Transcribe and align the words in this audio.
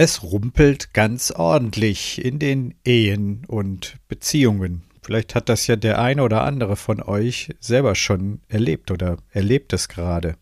Es 0.00 0.22
rumpelt 0.22 0.94
ganz 0.94 1.32
ordentlich 1.32 2.24
in 2.24 2.38
den 2.38 2.76
Ehen 2.84 3.44
und 3.48 3.96
Beziehungen. 4.06 4.84
Vielleicht 5.02 5.34
hat 5.34 5.48
das 5.48 5.66
ja 5.66 5.74
der 5.74 6.00
eine 6.00 6.22
oder 6.22 6.44
andere 6.44 6.76
von 6.76 7.02
euch 7.02 7.52
selber 7.58 7.96
schon 7.96 8.40
erlebt 8.46 8.92
oder 8.92 9.16
erlebt 9.32 9.72
es 9.72 9.88
gerade. 9.88 10.36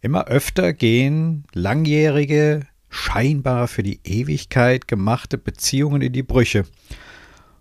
Immer 0.00 0.28
öfter 0.28 0.72
gehen 0.72 1.44
langjährige, 1.52 2.66
scheinbar 2.88 3.68
für 3.68 3.82
die 3.82 4.00
Ewigkeit 4.04 4.88
gemachte 4.88 5.36
Beziehungen 5.36 6.00
in 6.00 6.14
die 6.14 6.22
Brüche. 6.22 6.64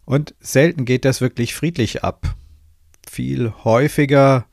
Und 0.06 0.34
selten 0.40 0.86
geht 0.86 1.04
das 1.04 1.20
wirklich 1.20 1.56
friedlich 1.56 2.06
ab. 2.06 2.38
Viel 3.06 3.52
häufiger 3.66 4.46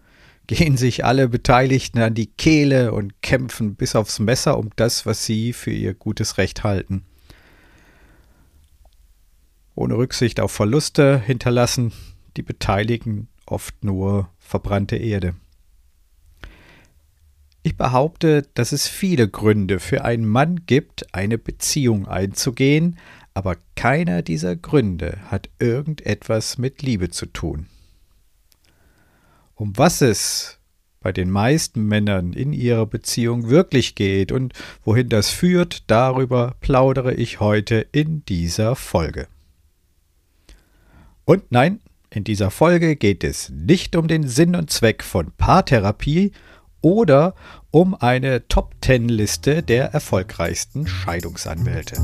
gehen 0.55 0.77
sich 0.77 1.03
alle 1.07 1.31
Beteiligten 1.31 1.99
an 2.03 2.13
die 2.13 2.27
Kehle 2.27 2.93
und 2.93 3.23
kämpfen 3.23 3.75
bis 3.75 3.97
aufs 3.97 4.19
Messer 4.19 4.59
um 4.59 4.69
das, 4.77 5.07
was 5.07 5.25
sie 5.25 5.55
für 5.55 5.71
ihr 5.71 5.95
gutes 5.95 6.37
Recht 6.37 6.63
halten. 6.63 7.07
Ohne 9.75 9.97
Rücksicht 9.97 10.41
auf 10.41 10.53
Verluste 10.53 11.19
hinterlassen 11.19 11.93
die 12.37 12.43
Beteiligten 12.43 13.29
oft 13.47 13.83
nur 13.83 14.29
verbrannte 14.41 14.97
Erde. 14.97 15.35
Ich 17.63 17.79
behaupte, 17.79 18.43
dass 18.53 18.73
es 18.73 18.89
viele 18.89 19.29
Gründe 19.29 19.81
für 19.81 20.05
einen 20.05 20.27
Mann 20.27 20.67
gibt, 20.67 21.15
eine 21.15 21.39
Beziehung 21.39 22.07
einzugehen, 22.07 22.99
aber 23.33 23.57
keiner 23.75 24.21
dieser 24.21 24.57
Gründe 24.57 25.19
hat 25.31 25.49
irgendetwas 25.59 26.59
mit 26.59 26.83
Liebe 26.83 27.09
zu 27.09 27.25
tun. 27.25 27.69
Um 29.55 29.77
was 29.77 30.01
es 30.01 30.59
bei 31.01 31.13
den 31.13 31.31
meisten 31.31 31.85
Männern 31.87 32.33
in 32.33 32.53
ihrer 32.53 32.87
Beziehung 32.87 33.49
wirklich 33.49 33.95
geht 33.95 34.33
und 34.33 34.53
wohin 34.85 35.09
das 35.09 35.31
führt, 35.31 35.91
darüber 35.91 36.55
plaudere 36.61 37.15
ich 37.15 37.41
heute 37.41 37.87
in 37.93 38.25
dieser 38.25 38.77
Folge. 38.77 39.27
Und 41.25 41.51
nein, 41.51 41.81
in 42.11 42.25
dieser 42.25 42.51
Folge 42.51 42.97
geht 42.97 43.25
es 43.25 43.51
nicht 43.51 43.97
um 43.97 44.07
den 44.07 44.29
Sinn 44.29 44.55
und 44.55 44.71
Zweck 44.71 45.03
von 45.03 45.33
Paartherapie 45.37 46.33
oder 46.83 47.35
um 47.71 47.95
eine 47.95 48.47
Top-10-Liste 48.49 49.63
der 49.63 49.87
erfolgreichsten 49.87 50.87
Scheidungsanwälte. 50.87 51.97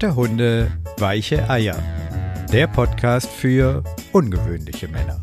Harte 0.00 0.16
Hunde, 0.16 0.72
weiche 0.96 1.50
Eier. 1.50 1.76
Der 2.50 2.66
Podcast 2.68 3.28
für 3.28 3.84
ungewöhnliche 4.12 4.88
Männer. 4.88 5.20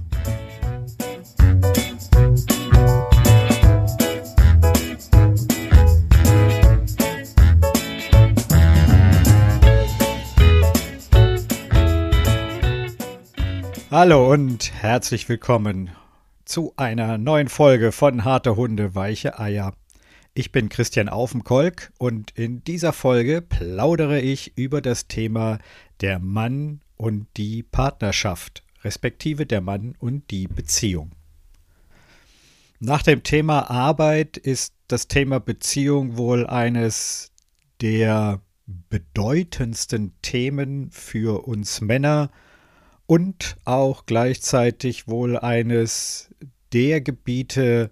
Hallo 13.90 14.32
und 14.32 14.72
herzlich 14.80 15.28
willkommen 15.28 15.90
zu 16.46 16.74
einer 16.78 17.18
neuen 17.18 17.48
Folge 17.48 17.92
von 17.92 18.24
Harte 18.24 18.56
Hunde, 18.56 18.94
weiche 18.94 19.40
Eier. 19.40 19.74
Ich 20.40 20.52
bin 20.52 20.70
Christian 20.70 21.10
Aufenkolk 21.10 21.92
und 21.98 22.30
in 22.36 22.64
dieser 22.64 22.94
Folge 22.94 23.42
plaudere 23.42 24.22
ich 24.22 24.56
über 24.56 24.82
das 24.82 25.08
Thema 25.08 25.58
der 26.00 26.20
Mann 26.20 26.82
und 26.96 27.26
die 27.38 27.64
Partnerschaft, 27.64 28.64
respektive 28.84 29.48
der 29.48 29.62
Mann 29.62 29.96
und 29.98 30.30
die 30.30 30.46
Beziehung. 30.48 31.14
Nach 32.80 33.02
dem 33.02 33.24
Thema 33.24 33.72
Arbeit 33.72 34.38
ist 34.38 34.76
das 34.88 35.08
Thema 35.08 35.40
Beziehung 35.40 36.18
wohl 36.18 36.46
eines 36.46 37.32
der 37.82 38.40
bedeutendsten 38.68 40.14
Themen 40.22 40.92
für 40.92 41.48
uns 41.48 41.82
Männer 41.82 42.30
und 43.08 43.58
auch 43.66 44.06
gleichzeitig 44.06 45.08
wohl 45.08 45.36
eines 45.36 46.30
der 46.74 47.02
Gebiete, 47.02 47.90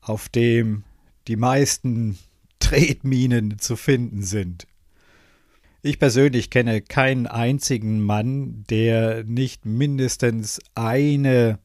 auf 0.00 0.28
dem 0.28 0.82
die 1.28 1.36
meisten 1.36 2.18
Tretminen 2.58 3.58
zu 3.58 3.76
finden 3.76 4.22
sind. 4.22 4.66
Ich 5.82 5.98
persönlich 5.98 6.50
kenne 6.50 6.82
keinen 6.82 7.26
einzigen 7.26 8.00
Mann, 8.00 8.64
der 8.68 9.22
nicht 9.24 9.64
mindestens 9.64 10.60
eine 10.74 11.60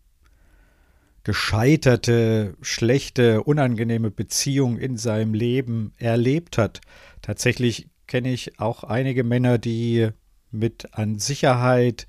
gescheiterte, 1.24 2.56
schlechte, 2.62 3.44
unangenehme 3.44 4.12
Beziehung 4.12 4.78
in 4.78 4.98
seinem 4.98 5.34
Leben 5.34 5.94
erlebt 5.98 6.58
hat. 6.58 6.82
Tatsächlich 7.22 7.88
kenne 8.08 8.32
ich 8.32 8.60
auch 8.60 8.84
einige 8.84 9.24
Männer, 9.24 9.58
die 9.58 10.10
mit 10.52 10.94
an 10.94 11.18
Sicherheit 11.20 12.08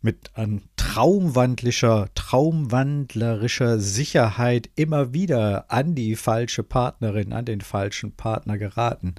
mit 0.00 0.30
an 0.34 0.62
traumwandlischer, 0.76 2.08
traumwandlerischer 2.14 3.78
Sicherheit 3.78 4.70
immer 4.76 5.12
wieder 5.12 5.70
an 5.70 5.94
die 5.94 6.16
falsche 6.16 6.62
Partnerin, 6.62 7.32
an 7.32 7.44
den 7.44 7.60
falschen 7.60 8.12
Partner 8.12 8.58
geraten. 8.58 9.14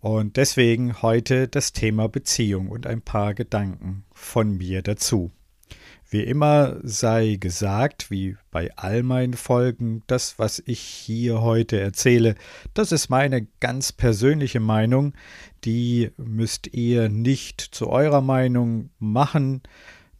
Und 0.00 0.36
deswegen 0.36 1.02
heute 1.02 1.48
das 1.48 1.72
Thema 1.72 2.08
Beziehung 2.08 2.68
und 2.68 2.86
ein 2.86 3.02
paar 3.02 3.34
Gedanken 3.34 4.04
von 4.12 4.56
mir 4.56 4.82
dazu. 4.82 5.32
Wie 6.10 6.22
immer 6.22 6.76
sei 6.82 7.36
gesagt, 7.38 8.10
wie 8.10 8.36
bei 8.50 8.70
all 8.76 9.02
meinen 9.02 9.34
Folgen, 9.34 10.02
das, 10.06 10.38
was 10.38 10.62
ich 10.64 10.80
hier 10.80 11.42
heute 11.42 11.78
erzähle, 11.78 12.34
das 12.72 12.92
ist 12.92 13.10
meine 13.10 13.46
ganz 13.60 13.92
persönliche 13.92 14.60
Meinung, 14.60 15.12
die 15.64 16.10
müsst 16.16 16.68
ihr 16.74 17.08
nicht 17.08 17.60
zu 17.60 17.88
eurer 17.88 18.20
Meinung 18.20 18.90
machen. 18.98 19.62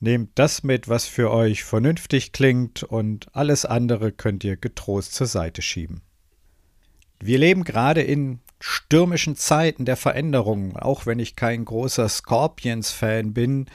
Nehmt 0.01 0.31
das 0.37 0.63
mit, 0.63 0.89
was 0.89 1.07
für 1.07 1.31
euch 1.31 1.65
vernünftig 1.65 2.33
klingt, 2.33 2.83
und 2.83 3.35
alles 3.35 3.65
andere 3.65 4.13
könnt 4.13 4.45
ihr 4.45 4.57
getrost 4.57 5.15
zur 5.15 5.27
Seite 5.27 5.63
schieben. 5.63 6.03
Wir 7.21 7.39
leben 7.39 7.65
gerade 7.65 8.03
in 8.03 8.39
stürmischen 8.61 9.37
Zeiten 9.37 9.85
der 9.85 9.97
Veränderung, 9.97 10.77
auch 10.77 11.07
wenn 11.07 11.19
ich 11.19 11.37
kein 11.37 11.65
großer 11.65 12.09
Scorpions-Fan 12.09 13.33
bin, 13.33 13.67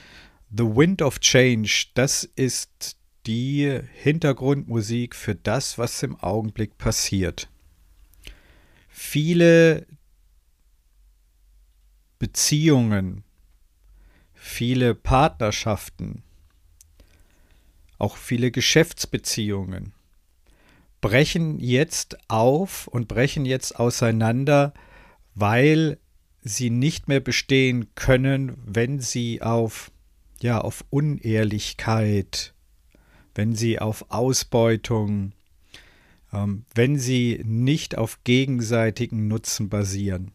The 0.55 0.63
Wind 0.63 1.01
of 1.01 1.19
Change, 1.19 1.87
das 1.93 2.23
ist 2.23 2.97
die 3.25 3.79
Hintergrundmusik 3.93 5.15
für 5.15 5.35
das, 5.35 5.77
was 5.77 6.03
im 6.03 6.19
Augenblick 6.19 6.77
passiert. 6.77 7.49
Viele 8.89 9.87
Beziehungen, 12.23 13.25
viele 14.33 14.95
Partnerschaften, 14.95 16.23
auch 17.97 18.15
viele 18.15 18.49
Geschäftsbeziehungen 18.49 19.91
brechen 21.01 21.59
jetzt 21.59 22.17
auf 22.29 22.87
und 22.87 23.09
brechen 23.09 23.43
jetzt 23.43 23.77
auseinander, 23.77 24.73
weil 25.35 25.97
sie 26.41 26.69
nicht 26.69 27.09
mehr 27.09 27.19
bestehen 27.19 27.93
können, 27.93 28.55
wenn 28.65 29.01
sie 29.01 29.41
auf 29.41 29.91
ja, 30.41 30.61
auf 30.61 30.85
Unehrlichkeit, 30.91 32.53
wenn 33.35 33.53
sie 33.53 33.79
auf 33.79 34.05
Ausbeutung, 34.11 35.33
ähm, 36.31 36.63
wenn 36.73 36.97
sie 36.97 37.41
nicht 37.43 37.97
auf 37.97 38.23
gegenseitigen 38.23 39.27
Nutzen 39.27 39.67
basieren. 39.67 40.31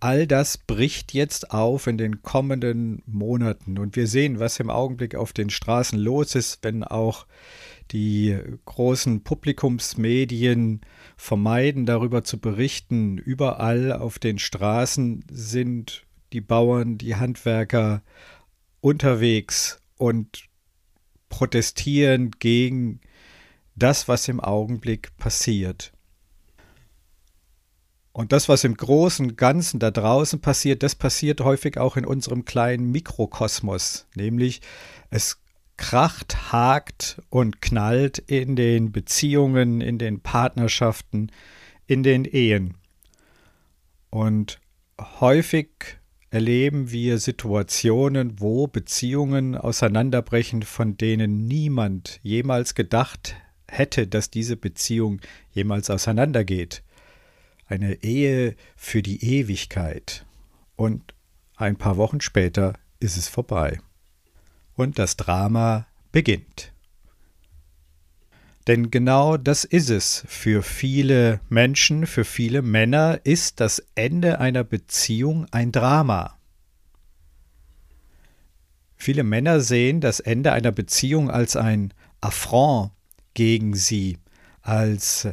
All 0.00 0.28
das 0.28 0.58
bricht 0.58 1.12
jetzt 1.12 1.50
auf 1.50 1.88
in 1.88 1.98
den 1.98 2.22
kommenden 2.22 3.02
Monaten 3.06 3.78
und 3.78 3.96
wir 3.96 4.06
sehen, 4.06 4.38
was 4.38 4.60
im 4.60 4.70
Augenblick 4.70 5.16
auf 5.16 5.32
den 5.32 5.50
Straßen 5.50 5.98
los 5.98 6.36
ist, 6.36 6.60
wenn 6.62 6.84
auch 6.84 7.26
die 7.90 8.38
großen 8.64 9.24
Publikumsmedien 9.24 10.82
vermeiden, 11.16 11.84
darüber 11.84 12.22
zu 12.22 12.38
berichten. 12.38 13.18
Überall 13.18 13.92
auf 13.92 14.20
den 14.20 14.38
Straßen 14.38 15.24
sind 15.30 16.04
die 16.32 16.42
Bauern, 16.42 16.98
die 16.98 17.16
Handwerker 17.16 18.02
unterwegs 18.80 19.80
und 19.96 20.44
protestieren 21.28 22.30
gegen 22.38 23.00
das, 23.74 24.06
was 24.06 24.28
im 24.28 24.40
Augenblick 24.40 25.16
passiert. 25.16 25.92
Und 28.18 28.32
das, 28.32 28.48
was 28.48 28.64
im 28.64 28.76
großen 28.76 29.36
Ganzen 29.36 29.78
da 29.78 29.92
draußen 29.92 30.40
passiert, 30.40 30.82
das 30.82 30.96
passiert 30.96 31.40
häufig 31.40 31.78
auch 31.78 31.96
in 31.96 32.04
unserem 32.04 32.44
kleinen 32.44 32.90
Mikrokosmos, 32.90 34.08
nämlich 34.16 34.60
es 35.08 35.40
kracht, 35.76 36.50
hakt 36.50 37.22
und 37.30 37.62
knallt 37.62 38.18
in 38.18 38.56
den 38.56 38.90
Beziehungen, 38.90 39.80
in 39.80 39.98
den 39.98 40.18
Partnerschaften, 40.18 41.30
in 41.86 42.02
den 42.02 42.24
Ehen. 42.24 42.74
Und 44.10 44.58
häufig 45.20 45.68
erleben 46.30 46.90
wir 46.90 47.18
Situationen, 47.18 48.40
wo 48.40 48.66
Beziehungen 48.66 49.54
auseinanderbrechen, 49.54 50.64
von 50.64 50.96
denen 50.96 51.46
niemand 51.46 52.18
jemals 52.24 52.74
gedacht 52.74 53.36
hätte, 53.68 54.08
dass 54.08 54.28
diese 54.28 54.56
Beziehung 54.56 55.20
jemals 55.52 55.88
auseinandergeht. 55.88 56.82
Eine 57.68 58.02
Ehe 58.02 58.56
für 58.76 59.02
die 59.02 59.22
Ewigkeit. 59.24 60.24
Und 60.74 61.14
ein 61.56 61.76
paar 61.76 61.96
Wochen 61.96 62.20
später 62.20 62.74
ist 62.98 63.16
es 63.16 63.28
vorbei. 63.28 63.78
Und 64.74 64.98
das 64.98 65.16
Drama 65.16 65.86
beginnt. 66.10 66.72
Denn 68.66 68.90
genau 68.90 69.36
das 69.36 69.64
ist 69.64 69.90
es. 69.90 70.24
Für 70.28 70.62
viele 70.62 71.40
Menschen, 71.48 72.06
für 72.06 72.24
viele 72.24 72.62
Männer 72.62 73.20
ist 73.24 73.60
das 73.60 73.82
Ende 73.94 74.40
einer 74.40 74.64
Beziehung 74.64 75.46
ein 75.50 75.72
Drama. 75.72 76.38
Viele 78.96 79.24
Männer 79.24 79.60
sehen 79.60 80.00
das 80.00 80.20
Ende 80.20 80.52
einer 80.52 80.72
Beziehung 80.72 81.30
als 81.30 81.54
ein 81.56 81.94
Affront 82.20 82.92
gegen 83.34 83.74
sie, 83.74 84.18
als 84.60 85.28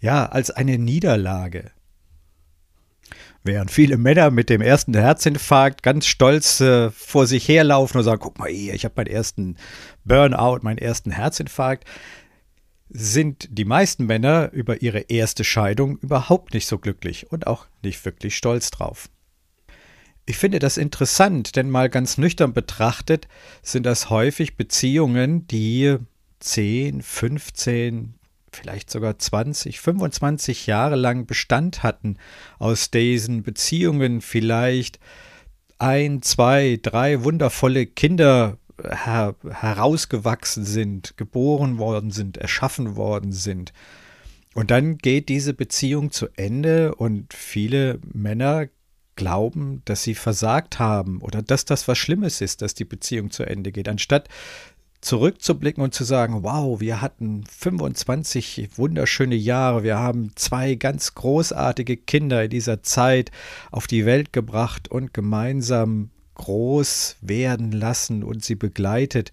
ja, 0.00 0.26
als 0.26 0.50
eine 0.50 0.78
Niederlage. 0.78 1.70
Während 3.42 3.70
viele 3.70 3.96
Männer 3.96 4.30
mit 4.30 4.50
dem 4.50 4.60
ersten 4.60 4.94
Herzinfarkt 4.94 5.82
ganz 5.82 6.06
stolz 6.06 6.60
äh, 6.60 6.90
vor 6.90 7.26
sich 7.26 7.48
herlaufen 7.48 7.98
und 7.98 8.04
sagen, 8.04 8.20
guck 8.20 8.38
mal 8.38 8.50
hier, 8.50 8.74
ich 8.74 8.84
habe 8.84 8.94
meinen 8.98 9.06
ersten 9.06 9.56
Burnout, 10.04 10.58
meinen 10.62 10.78
ersten 10.78 11.10
Herzinfarkt, 11.10 11.84
sind 12.90 13.48
die 13.50 13.64
meisten 13.64 14.04
Männer 14.04 14.50
über 14.52 14.82
ihre 14.82 15.00
erste 15.00 15.44
Scheidung 15.44 15.96
überhaupt 15.98 16.52
nicht 16.52 16.66
so 16.66 16.78
glücklich 16.78 17.30
und 17.32 17.46
auch 17.46 17.66
nicht 17.82 18.04
wirklich 18.04 18.36
stolz 18.36 18.70
drauf. 18.70 19.08
Ich 20.26 20.36
finde 20.36 20.58
das 20.58 20.76
interessant, 20.76 21.56
denn 21.56 21.70
mal 21.70 21.88
ganz 21.88 22.18
nüchtern 22.18 22.52
betrachtet 22.52 23.26
sind 23.62 23.86
das 23.86 24.10
häufig 24.10 24.56
Beziehungen, 24.56 25.46
die 25.46 25.96
10, 26.40 27.02
15, 27.02 28.14
vielleicht 28.52 28.90
sogar 28.90 29.18
20, 29.18 29.80
25 29.80 30.66
Jahre 30.66 30.96
lang 30.96 31.26
Bestand 31.26 31.82
hatten, 31.82 32.16
aus 32.58 32.90
diesen 32.90 33.42
Beziehungen 33.42 34.20
vielleicht 34.20 34.98
ein, 35.78 36.22
zwei, 36.22 36.78
drei 36.80 37.24
wundervolle 37.24 37.86
Kinder 37.86 38.58
her 38.82 39.34
herausgewachsen 39.48 40.64
sind, 40.64 41.16
geboren 41.16 41.78
worden 41.78 42.10
sind, 42.10 42.36
erschaffen 42.38 42.96
worden 42.96 43.32
sind. 43.32 43.72
Und 44.54 44.70
dann 44.70 44.98
geht 44.98 45.28
diese 45.28 45.54
Beziehung 45.54 46.10
zu 46.10 46.28
Ende 46.36 46.94
und 46.94 47.32
viele 47.32 48.00
Männer 48.12 48.68
glauben, 49.16 49.82
dass 49.84 50.02
sie 50.02 50.14
versagt 50.14 50.78
haben 50.78 51.20
oder 51.20 51.42
dass 51.42 51.64
das 51.64 51.86
was 51.88 51.98
Schlimmes 51.98 52.40
ist, 52.40 52.62
dass 52.62 52.74
die 52.74 52.84
Beziehung 52.84 53.30
zu 53.30 53.44
Ende 53.44 53.70
geht, 53.70 53.88
anstatt 53.88 54.28
zurückzublicken 55.00 55.82
und 55.82 55.94
zu 55.94 56.04
sagen, 56.04 56.42
wow, 56.42 56.80
wir 56.80 57.00
hatten 57.00 57.44
25 57.44 58.70
wunderschöne 58.76 59.34
Jahre, 59.34 59.82
wir 59.82 59.98
haben 59.98 60.32
zwei 60.36 60.74
ganz 60.74 61.14
großartige 61.14 61.96
Kinder 61.96 62.44
in 62.44 62.50
dieser 62.50 62.82
Zeit 62.82 63.30
auf 63.70 63.86
die 63.86 64.04
Welt 64.04 64.32
gebracht 64.32 64.88
und 64.88 65.14
gemeinsam 65.14 66.10
groß 66.34 67.16
werden 67.20 67.72
lassen 67.72 68.22
und 68.22 68.44
sie 68.44 68.54
begleitet. 68.54 69.32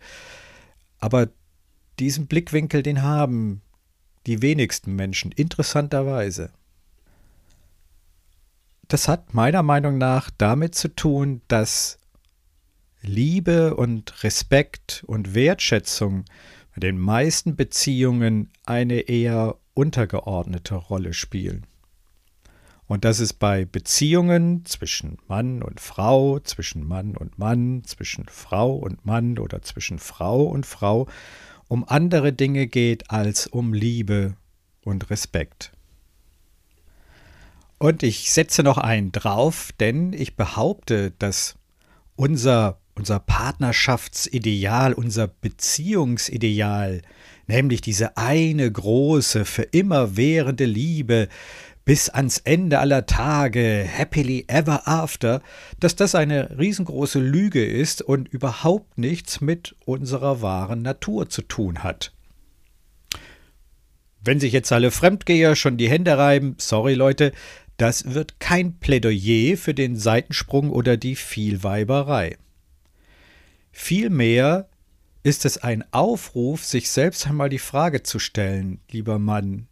Aber 1.00 1.30
diesen 2.00 2.28
Blickwinkel, 2.28 2.84
den 2.84 3.02
haben 3.02 3.62
die 4.26 4.42
wenigsten 4.42 4.96
Menschen, 4.96 5.32
interessanterweise. 5.32 6.52
Das 8.88 9.08
hat 9.08 9.34
meiner 9.34 9.64
Meinung 9.64 9.98
nach 9.98 10.30
damit 10.38 10.76
zu 10.76 10.90
tun, 10.90 11.42
dass 11.48 11.98
Liebe 13.08 13.76
und 13.76 14.24
Respekt 14.24 15.04
und 15.08 15.34
Wertschätzung 15.34 16.26
bei 16.76 16.82
den 16.82 17.00
meisten 17.00 17.56
Beziehungen 17.56 18.52
eine 18.66 19.00
eher 19.02 19.56
untergeordnete 19.74 20.76
Rolle 20.76 21.14
spielen. 21.14 21.66
Und 22.86 23.04
dass 23.04 23.20
es 23.20 23.34
bei 23.34 23.66
Beziehungen 23.66 24.64
zwischen 24.66 25.18
Mann 25.28 25.62
und 25.62 25.80
Frau, 25.80 26.40
zwischen 26.40 26.88
Mann 26.88 27.18
und 27.18 27.38
Mann, 27.38 27.84
zwischen 27.84 28.26
Frau 28.28 28.76
und 28.76 29.06
Mann 29.06 29.40
oder 29.40 29.62
zwischen 29.62 30.00
Frau 30.00 30.44
und 30.44 30.66
Frau 30.66 31.08
um 31.68 31.84
andere 31.88 32.32
Dinge 32.32 32.68
geht 32.68 33.12
als 33.12 33.48
um 33.48 33.74
Liebe 33.74 34.36
und 34.84 35.10
Respekt. 35.10 35.74
Und 37.78 38.04
ich 38.04 38.32
setze 38.32 38.64
noch 38.64 38.78
einen 38.78 39.12
drauf, 39.12 39.72
denn 39.80 40.14
ich 40.14 40.36
behaupte, 40.36 41.12
dass 41.12 41.56
unser 42.16 42.80
unser 42.98 43.20
Partnerschaftsideal, 43.20 44.94
unser 44.94 45.28
Beziehungsideal, 45.28 47.04
nämlich 47.46 47.82
diese 47.82 48.18
eine 48.18 48.70
große, 48.70 49.46
für 49.46 49.64
immer 49.64 50.18
währende 50.18 50.66
Liebe 50.66 51.28
bis 51.86 52.10
ans 52.10 52.40
Ende 52.40 52.80
aller 52.80 53.06
Tage, 53.06 53.88
happily 53.88 54.46
ever 54.48 54.88
after, 54.88 55.42
dass 55.80 55.96
das 55.96 56.16
eine 56.16 56.58
riesengroße 56.58 57.20
Lüge 57.20 57.66
ist 57.66 58.02
und 58.02 58.28
überhaupt 58.28 58.98
nichts 58.98 59.42
mit 59.42 59.76
unserer 59.86 60.42
wahren 60.42 60.82
Natur 60.82 61.30
zu 61.30 61.44
tun 61.44 61.84
hat. 61.84 62.14
Wenn 64.22 64.42
sich 64.42 64.52
jetzt 64.52 64.74
alle 64.74 64.92
Fremdgeher 64.92 65.56
schon 65.56 65.78
die 65.78 65.90
Hände 65.90 66.18
reiben, 66.18 66.56
sorry 66.58 66.96
Leute, 66.96 67.32
das 67.78 68.14
wird 68.14 68.40
kein 68.40 68.80
Plädoyer 68.80 69.56
für 69.56 69.76
den 69.76 69.96
Seitensprung 69.96 70.72
oder 70.72 70.98
die 70.98 71.16
Vielweiberei. 71.16 72.38
Vielmehr 73.80 74.68
ist 75.22 75.46
es 75.46 75.60
ein 75.60 75.86
Aufruf, 75.94 76.66
sich 76.66 76.90
selbst 76.90 77.28
einmal 77.28 77.48
die 77.48 77.60
Frage 77.60 78.02
zu 78.02 78.18
stellen, 78.18 78.82
lieber 78.90 79.20
Mann, 79.20 79.68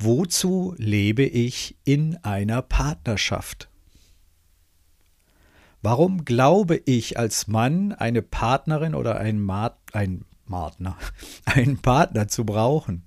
wozu 0.00 0.74
lebe 0.78 1.22
ich 1.22 1.78
in 1.84 2.16
einer 2.24 2.60
Partnerschaft? 2.60 3.70
Warum 5.80 6.24
glaube 6.24 6.82
ich 6.84 7.18
als 7.18 7.46
Mann 7.46 7.92
eine 7.92 8.20
Partnerin 8.20 8.96
oder 8.96 9.18
ein, 9.18 9.40
Ma 9.40 9.78
ein 9.92 10.24
Partner, 10.46 10.98
einen 11.44 11.78
Partner 11.78 12.26
zu 12.26 12.44
brauchen? 12.44 13.04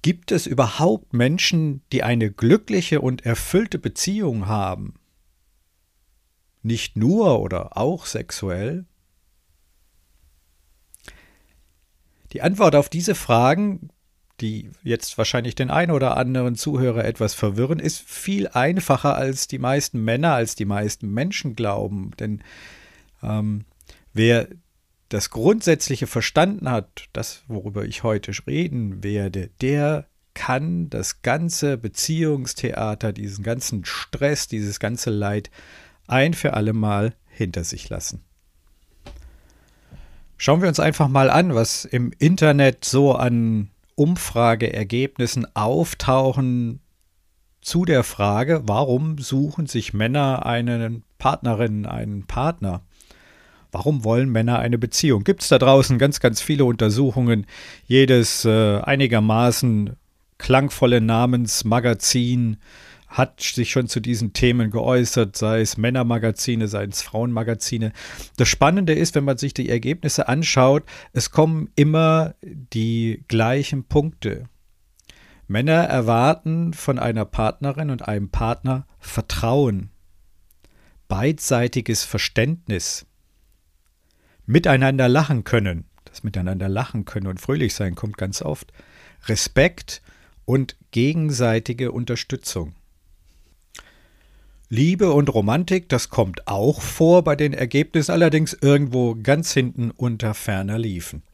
Gibt 0.00 0.32
es 0.32 0.46
überhaupt 0.46 1.12
Menschen, 1.12 1.82
die 1.92 2.02
eine 2.02 2.32
glückliche 2.32 3.02
und 3.02 3.26
erfüllte 3.26 3.78
Beziehung 3.78 4.46
haben? 4.46 4.94
Nicht 6.62 6.96
nur 6.96 7.40
oder 7.40 7.76
auch 7.76 8.06
sexuell? 8.06 8.84
Die 12.32 12.42
Antwort 12.42 12.76
auf 12.76 12.88
diese 12.88 13.14
Fragen, 13.14 13.90
die 14.40 14.70
jetzt 14.82 15.18
wahrscheinlich 15.18 15.54
den 15.54 15.70
einen 15.70 15.92
oder 15.92 16.16
anderen 16.16 16.54
Zuhörer 16.54 17.04
etwas 17.04 17.34
verwirren, 17.34 17.78
ist 17.78 18.00
viel 18.00 18.48
einfacher 18.48 19.16
als 19.16 19.48
die 19.48 19.58
meisten 19.58 20.02
Männer, 20.02 20.34
als 20.34 20.54
die 20.54 20.64
meisten 20.64 21.12
Menschen 21.12 21.56
glauben. 21.56 22.12
Denn 22.18 22.42
ähm, 23.22 23.64
wer 24.12 24.48
das 25.08 25.30
Grundsätzliche 25.30 26.06
verstanden 26.06 26.70
hat, 26.70 27.08
das, 27.12 27.42
worüber 27.48 27.84
ich 27.84 28.04
heute 28.04 28.32
reden 28.46 29.02
werde, 29.02 29.50
der 29.60 30.06
kann 30.34 30.88
das 30.88 31.22
ganze 31.22 31.76
Beziehungstheater, 31.76 33.12
diesen 33.12 33.42
ganzen 33.42 33.84
Stress, 33.84 34.46
dieses 34.46 34.78
ganze 34.78 35.10
Leid 35.10 35.50
ein 36.10 36.34
für 36.34 36.54
alle 36.54 36.72
Mal 36.72 37.14
hinter 37.28 37.64
sich 37.64 37.88
lassen. 37.88 38.22
Schauen 40.36 40.62
wir 40.62 40.68
uns 40.68 40.80
einfach 40.80 41.08
mal 41.08 41.28
an, 41.30 41.54
was 41.54 41.84
im 41.84 42.12
Internet 42.18 42.84
so 42.84 43.14
an 43.14 43.68
Umfrageergebnissen 43.94 45.46
auftauchen 45.54 46.80
zu 47.60 47.84
der 47.84 48.04
Frage, 48.04 48.62
warum 48.64 49.18
suchen 49.18 49.66
sich 49.66 49.92
Männer 49.92 50.46
eine 50.46 51.02
Partnerin, 51.18 51.84
einen 51.84 52.26
Partner? 52.26 52.82
Warum 53.72 54.02
wollen 54.02 54.30
Männer 54.30 54.58
eine 54.58 54.78
Beziehung? 54.78 55.24
Gibt 55.24 55.42
es 55.42 55.48
da 55.48 55.58
draußen 55.58 55.98
ganz, 55.98 56.20
ganz 56.20 56.40
viele 56.40 56.64
Untersuchungen. 56.64 57.46
Jedes 57.86 58.44
äh, 58.44 58.80
einigermaßen 58.80 59.96
klangvolle 60.38 61.00
Namensmagazin 61.00 62.56
hat 63.10 63.40
sich 63.40 63.72
schon 63.72 63.88
zu 63.88 63.98
diesen 63.98 64.32
Themen 64.32 64.70
geäußert, 64.70 65.36
sei 65.36 65.60
es 65.60 65.76
Männermagazine, 65.76 66.68
sei 66.68 66.84
es 66.84 67.02
Frauenmagazine. 67.02 67.92
Das 68.36 68.48
Spannende 68.48 68.94
ist, 68.94 69.16
wenn 69.16 69.24
man 69.24 69.36
sich 69.36 69.52
die 69.52 69.68
Ergebnisse 69.68 70.28
anschaut, 70.28 70.84
es 71.12 71.32
kommen 71.32 71.70
immer 71.74 72.34
die 72.42 73.24
gleichen 73.26 73.84
Punkte. 73.84 74.44
Männer 75.48 75.82
erwarten 75.82 76.72
von 76.72 77.00
einer 77.00 77.24
Partnerin 77.24 77.90
und 77.90 78.06
einem 78.06 78.30
Partner 78.30 78.86
Vertrauen, 79.00 79.90
beidseitiges 81.08 82.04
Verständnis, 82.04 83.06
miteinander 84.46 85.08
lachen 85.08 85.42
können. 85.42 85.86
Das 86.04 86.22
miteinander 86.22 86.68
lachen 86.68 87.04
können 87.04 87.26
und 87.26 87.40
fröhlich 87.40 87.74
sein 87.74 87.96
kommt 87.96 88.16
ganz 88.16 88.40
oft. 88.42 88.72
Respekt 89.26 90.02
und 90.44 90.76
gegenseitige 90.92 91.90
Unterstützung. 91.90 92.74
Liebe 94.72 95.10
und 95.10 95.34
Romantik, 95.34 95.88
das 95.88 96.10
kommt 96.10 96.46
auch 96.46 96.80
vor 96.80 97.24
bei 97.24 97.34
den 97.34 97.52
Ergebnissen, 97.52 98.12
allerdings 98.12 98.52
irgendwo 98.52 99.16
ganz 99.20 99.52
hinten 99.52 99.90
unter 99.90 100.32
ferner 100.32 100.78
liefen. 100.78 101.24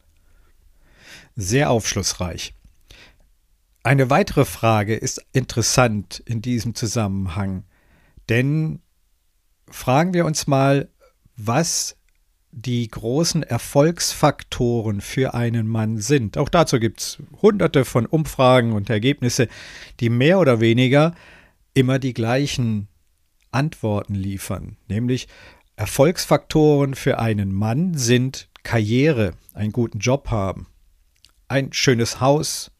Sehr 1.35 1.69
aufschlussreich. 1.69 2.55
Eine 3.83 4.09
weitere 4.09 4.43
Frage 4.43 4.95
ist 4.95 5.23
interessant 5.33 6.23
in 6.25 6.41
diesem 6.41 6.73
Zusammenhang, 6.73 7.63
denn 8.27 8.79
fragen 9.69 10.15
wir 10.15 10.25
uns 10.25 10.47
mal, 10.47 10.89
was 11.35 11.95
die 12.51 12.87
großen 12.87 13.43
Erfolgsfaktoren 13.43 14.99
für 14.99 15.35
einen 15.35 15.67
Mann 15.67 15.99
sind. 15.99 16.39
Auch 16.39 16.49
dazu 16.49 16.79
gibt 16.79 17.01
es 17.01 17.19
hunderte 17.39 17.85
von 17.85 18.07
Umfragen 18.07 18.73
und 18.73 18.89
Ergebnisse, 18.89 19.47
die 19.99 20.09
mehr 20.09 20.39
oder 20.39 20.59
weniger 20.59 21.13
immer 21.75 21.99
die 21.99 22.15
gleichen 22.15 22.87
Antworten 23.57 24.13
liefern, 24.13 24.77
nämlich 24.87 25.27
Erfolgsfaktoren 25.75 26.93
für 26.93 27.17
einen 27.17 27.51
Mann 27.51 27.95
sind 27.95 28.49
Karriere, 28.61 29.33
einen 29.53 29.71
guten 29.71 29.97
Job 29.97 30.29
haben, 30.29 30.67
ein 31.47 31.73
schönes 31.73 32.21
Haus, 32.21 32.71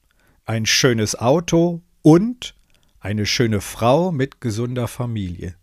ein 0.45 0.67
schönes 0.67 1.17
Auto 1.17 1.81
und 2.03 2.53
eine 2.99 3.25
schöne 3.25 3.59
Frau 3.59 4.11
mit 4.11 4.39
gesunder 4.39 4.87
Familie. 4.87 5.55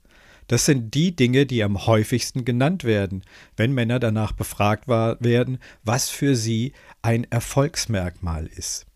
Das 0.49 0.67
sind 0.67 0.95
die 0.95 1.15
Dinge, 1.15 1.47
die 1.47 1.63
am 1.63 1.87
häufigsten 1.87 2.45
genannt 2.45 2.83
werden, 2.83 3.23
wenn 3.57 3.73
Männer 3.73 4.01
danach 4.01 4.33
befragt 4.33 4.89
werden, 4.89 5.59
was 5.85 6.11
für 6.11 6.35
sie 6.35 6.73
ein 7.03 7.25
Erfolgsmerkmal 7.31 8.47
ist. 8.47 8.87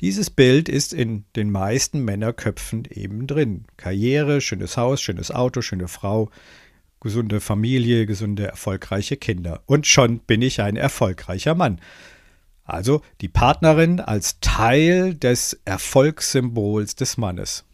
Dieses 0.00 0.30
Bild 0.30 0.68
ist 0.68 0.92
in 0.92 1.24
den 1.34 1.50
meisten 1.50 2.04
Männerköpfen 2.04 2.84
eben 2.88 3.26
drin. 3.26 3.64
Karriere, 3.76 4.40
schönes 4.40 4.76
Haus, 4.76 5.02
schönes 5.02 5.32
Auto, 5.32 5.60
schöne 5.60 5.88
Frau, 5.88 6.30
gesunde 7.00 7.40
Familie, 7.40 8.06
gesunde, 8.06 8.46
erfolgreiche 8.46 9.16
Kinder. 9.16 9.62
Und 9.66 9.88
schon 9.88 10.20
bin 10.20 10.40
ich 10.40 10.60
ein 10.60 10.76
erfolgreicher 10.76 11.56
Mann. 11.56 11.80
Also 12.62 13.02
die 13.20 13.28
Partnerin 13.28 13.98
als 13.98 14.38
Teil 14.40 15.14
des 15.14 15.60
Erfolgssymbols 15.64 16.94
des 16.94 17.16
Mannes. 17.16 17.64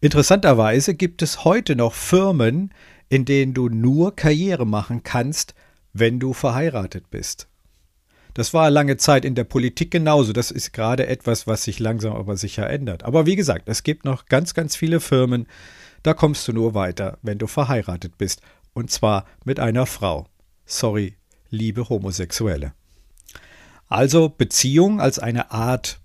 Interessanterweise 0.00 0.94
gibt 0.94 1.22
es 1.22 1.44
heute 1.44 1.74
noch 1.74 1.94
Firmen, 1.94 2.74
in 3.08 3.24
denen 3.24 3.54
du 3.54 3.68
nur 3.68 4.14
Karriere 4.14 4.66
machen 4.66 5.04
kannst, 5.04 5.54
wenn 5.94 6.18
du 6.18 6.34
verheiratet 6.34 7.08
bist. 7.08 7.48
Das 8.34 8.54
war 8.54 8.70
lange 8.70 8.96
Zeit 8.96 9.24
in 9.24 9.34
der 9.34 9.44
Politik 9.44 9.90
genauso. 9.90 10.32
Das 10.32 10.50
ist 10.50 10.72
gerade 10.72 11.06
etwas, 11.06 11.46
was 11.46 11.64
sich 11.64 11.78
langsam 11.78 12.14
aber 12.14 12.36
sicher 12.36 12.68
ändert. 12.68 13.02
Aber 13.02 13.26
wie 13.26 13.36
gesagt, 13.36 13.68
es 13.68 13.82
gibt 13.82 14.04
noch 14.04 14.26
ganz, 14.26 14.54
ganz 14.54 14.74
viele 14.76 15.00
Firmen, 15.00 15.46
da 16.02 16.14
kommst 16.14 16.48
du 16.48 16.52
nur 16.52 16.74
weiter, 16.74 17.18
wenn 17.22 17.38
du 17.38 17.46
verheiratet 17.46 18.18
bist. 18.18 18.40
Und 18.72 18.90
zwar 18.90 19.26
mit 19.44 19.60
einer 19.60 19.86
Frau. 19.86 20.26
Sorry, 20.64 21.16
liebe 21.50 21.88
Homosexuelle. 21.88 22.72
Also 23.88 24.30
Beziehung 24.30 25.00
als 25.00 25.18
eine 25.18 25.50
Art 25.50 26.00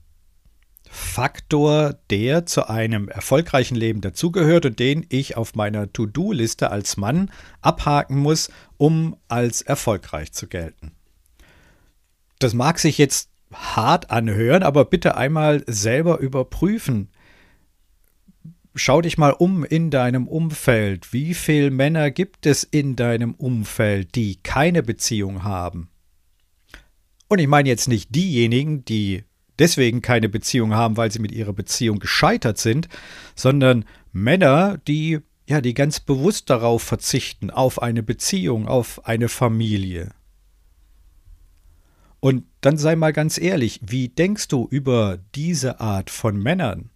Faktor, 0.89 1.95
der 2.09 2.45
zu 2.45 2.69
einem 2.69 3.07
erfolgreichen 3.09 3.75
Leben 3.75 4.01
dazugehört 4.01 4.65
und 4.65 4.79
den 4.79 5.05
ich 5.09 5.37
auf 5.37 5.55
meiner 5.55 5.91
To-Do-Liste 5.91 6.69
als 6.69 6.97
Mann 6.97 7.31
abhaken 7.61 8.17
muss, 8.17 8.49
um 8.77 9.15
als 9.27 9.61
erfolgreich 9.61 10.31
zu 10.33 10.47
gelten. 10.47 10.96
Das 12.39 12.53
mag 12.53 12.79
sich 12.79 12.97
jetzt 12.97 13.29
hart 13.53 14.11
anhören, 14.11 14.63
aber 14.63 14.85
bitte 14.85 15.15
einmal 15.15 15.63
selber 15.67 16.19
überprüfen. 16.19 17.09
Schau 18.75 19.01
dich 19.01 19.17
mal 19.17 19.31
um 19.31 19.63
in 19.63 19.89
deinem 19.89 20.27
Umfeld. 20.27 21.11
Wie 21.11 21.33
viele 21.33 21.71
Männer 21.71 22.11
gibt 22.11 22.45
es 22.45 22.63
in 22.63 22.95
deinem 22.95 23.33
Umfeld, 23.33 24.13
die 24.15 24.35
keine 24.43 24.83
Beziehung 24.83 25.43
haben? 25.43 25.89
Und 27.27 27.39
ich 27.39 27.47
meine 27.47 27.69
jetzt 27.69 27.87
nicht 27.87 28.13
diejenigen, 28.13 28.85
die 28.85 29.23
deswegen 29.57 30.01
keine 30.01 30.29
Beziehung 30.29 30.73
haben, 30.75 30.95
weil 30.95 31.11
sie 31.11 31.19
mit 31.19 31.31
ihrer 31.31 31.53
Beziehung 31.53 31.99
gescheitert 31.99 32.59
sind, 32.59 32.87
sondern 33.35 33.85
Männer, 34.13 34.77
die 34.87 35.19
ja, 35.49 35.61
die 35.61 35.73
ganz 35.73 36.01
bewusst 36.01 36.49
darauf 36.49 36.83
verzichten, 36.83 37.49
auf 37.51 37.81
eine 37.81 38.03
Beziehung, 38.03 38.67
auf 38.67 39.05
eine 39.05 39.29
Familie. 39.29 40.11
Und 42.19 42.45
dann 42.61 42.77
sei 42.77 42.95
mal 42.95 43.13
ganz 43.13 43.37
ehrlich, 43.37 43.79
wie 43.83 44.09
denkst 44.09 44.47
du 44.47 44.67
über 44.69 45.19
diese 45.35 45.79
Art 45.79 46.09
von 46.09 46.37
Männern? 46.37 46.89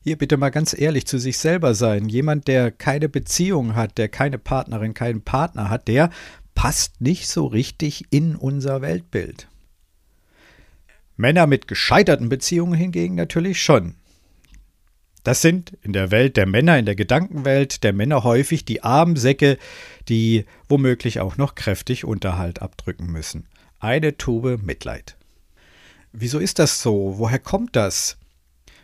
Hier 0.00 0.16
bitte 0.16 0.36
mal 0.36 0.50
ganz 0.50 0.78
ehrlich 0.78 1.06
zu 1.06 1.18
sich 1.18 1.38
selber 1.38 1.74
sein. 1.74 2.08
Jemand, 2.08 2.46
der 2.46 2.70
keine 2.70 3.08
Beziehung 3.08 3.74
hat, 3.74 3.98
der 3.98 4.08
keine 4.08 4.38
Partnerin, 4.38 4.94
keinen 4.94 5.22
Partner 5.22 5.68
hat, 5.68 5.88
der 5.88 6.10
passt 6.54 7.00
nicht 7.00 7.28
so 7.28 7.46
richtig 7.46 8.04
in 8.10 8.36
unser 8.36 8.82
Weltbild. 8.82 9.48
Männer 11.16 11.46
mit 11.46 11.66
gescheiterten 11.66 12.28
Beziehungen 12.28 12.74
hingegen 12.74 13.14
natürlich 13.14 13.62
schon. 13.62 13.94
Das 15.24 15.42
sind 15.42 15.76
in 15.82 15.92
der 15.92 16.12
Welt 16.12 16.36
der 16.36 16.46
Männer, 16.46 16.78
in 16.78 16.86
der 16.86 16.94
Gedankenwelt 16.94 17.82
der 17.82 17.92
Männer 17.92 18.22
häufig 18.22 18.64
die 18.64 18.84
armen 18.84 19.16
Säcke, 19.16 19.58
die 20.08 20.44
womöglich 20.68 21.18
auch 21.18 21.36
noch 21.36 21.56
kräftig 21.56 22.04
Unterhalt 22.04 22.62
abdrücken 22.62 23.10
müssen. 23.10 23.48
Eine 23.86 24.16
Tube 24.16 24.58
Mitleid. 24.64 25.16
Wieso 26.10 26.40
ist 26.40 26.58
das 26.58 26.82
so? 26.82 27.18
Woher 27.18 27.38
kommt 27.38 27.76
das? 27.76 28.18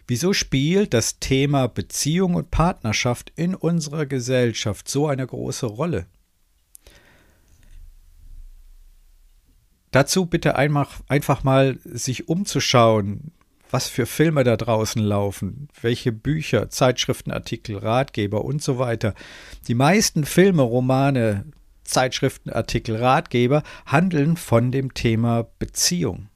Wieso 0.07 0.33
spielt 0.33 0.95
das 0.95 1.19
Thema 1.19 1.67
Beziehung 1.67 2.37
und 2.37 2.53
Partnerschaft 2.53 3.33
in 3.35 3.57
unserer 3.57 4.07
Gesellschaft 4.07 4.89
so 4.89 5.09
eine 5.09 5.27
große 5.27 5.67
Rolle? 5.67 6.07
Dazu 9.91 10.27
bitte 10.27 10.55
einfach, 10.55 11.43
mal 11.43 11.81
sich 11.83 12.29
umzuschauen, 12.29 13.33
was 13.73 13.89
für 13.89 14.07
Filme 14.07 14.45
da 14.45 14.57
draußen 14.57 15.03
laufen, 15.03 15.67
welche 15.81 16.13
Bücher, 16.13 16.71
Zeitschriftenartikel, 16.71 17.77
Ratgeber 17.77 18.45
und 18.45 18.63
so 18.63 18.79
weiter. 18.79 19.15
Die 19.67 19.75
meisten 19.75 20.25
Filme, 20.25 20.63
Romane, 20.63 21.47
Zeitschriftenartikel, 21.85 22.97
Ratgeber 22.97 23.63
handeln 23.87 24.37
von 24.37 24.73
dem 24.73 24.95
Thema 24.95 25.47
Beziehung. 25.59 26.29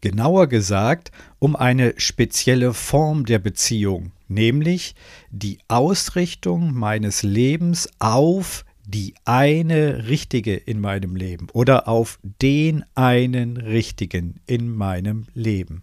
Genauer 0.00 0.48
gesagt 0.48 1.12
um 1.38 1.54
eine 1.54 1.94
spezielle 1.96 2.74
Form 2.74 3.24
der 3.24 3.38
Beziehung, 3.38 4.10
nämlich 4.26 4.96
die 5.30 5.58
Ausrichtung 5.68 6.74
meines 6.74 7.22
Lebens 7.22 7.88
auf 8.00 8.64
die 8.84 9.14
eine 9.24 10.08
Richtige 10.08 10.56
in 10.56 10.80
meinem 10.80 11.14
Leben 11.14 11.48
oder 11.52 11.86
auf 11.86 12.18
den 12.22 12.84
einen 12.96 13.56
Richtigen 13.56 14.40
in 14.46 14.68
meinem 14.68 15.26
Leben. 15.34 15.82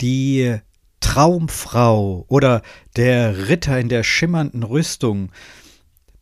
Die 0.00 0.60
Traumfrau 1.00 2.24
oder 2.28 2.62
der 2.96 3.48
Ritter 3.48 3.78
in 3.78 3.88
der 3.88 4.04
schimmernden 4.04 4.62
Rüstung, 4.62 5.32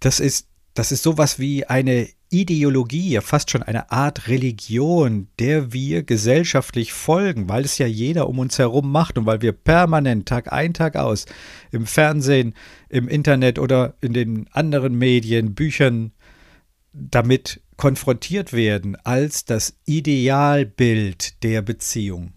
das 0.01 0.21
ist, 0.21 0.49
das 0.75 0.93
ist 0.93 1.03
sowas 1.03 1.39
wie 1.39 1.67
eine 1.67 2.09
Ideologie, 2.31 3.11
ja 3.11 3.21
fast 3.23 3.51
schon 3.51 3.63
eine 3.63 3.91
Art 3.91 4.29
Religion, 4.29 5.29
der 5.39 5.73
wir 5.73 6.03
gesellschaftlich 6.03 6.93
folgen, 6.93 7.49
weil 7.49 7.65
es 7.65 7.79
ja 7.79 7.87
jeder 7.87 8.29
um 8.29 8.39
uns 8.39 8.59
herum 8.59 8.93
macht 8.93 9.17
und 9.17 9.25
weil 9.25 9.41
wir 9.41 9.53
permanent 9.53 10.29
Tag 10.29 10.53
ein, 10.53 10.75
Tag 10.75 10.97
aus 10.97 11.25
im 11.73 11.87
Fernsehen, 11.87 12.55
im 12.91 13.09
Internet 13.09 13.59
oder 13.59 13.95
in 14.03 14.13
den 14.13 14.47
anderen 14.53 14.97
Medien, 14.97 15.55
Büchern 15.55 16.13
damit 16.93 17.63
konfrontiert 17.77 18.53
werden 18.53 18.97
als 19.05 19.45
das 19.45 19.79
Idealbild 19.87 21.43
der 21.43 21.63
Beziehung. 21.63 22.33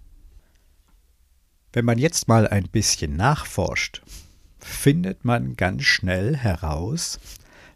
Wenn 1.74 1.86
man 1.86 1.98
jetzt 1.98 2.28
mal 2.28 2.48
ein 2.48 2.68
bisschen 2.68 3.16
nachforscht, 3.16 4.01
findet 4.60 5.25
man 5.25 5.56
ganz 5.56 5.84
schnell 5.84 6.36
heraus, 6.36 7.20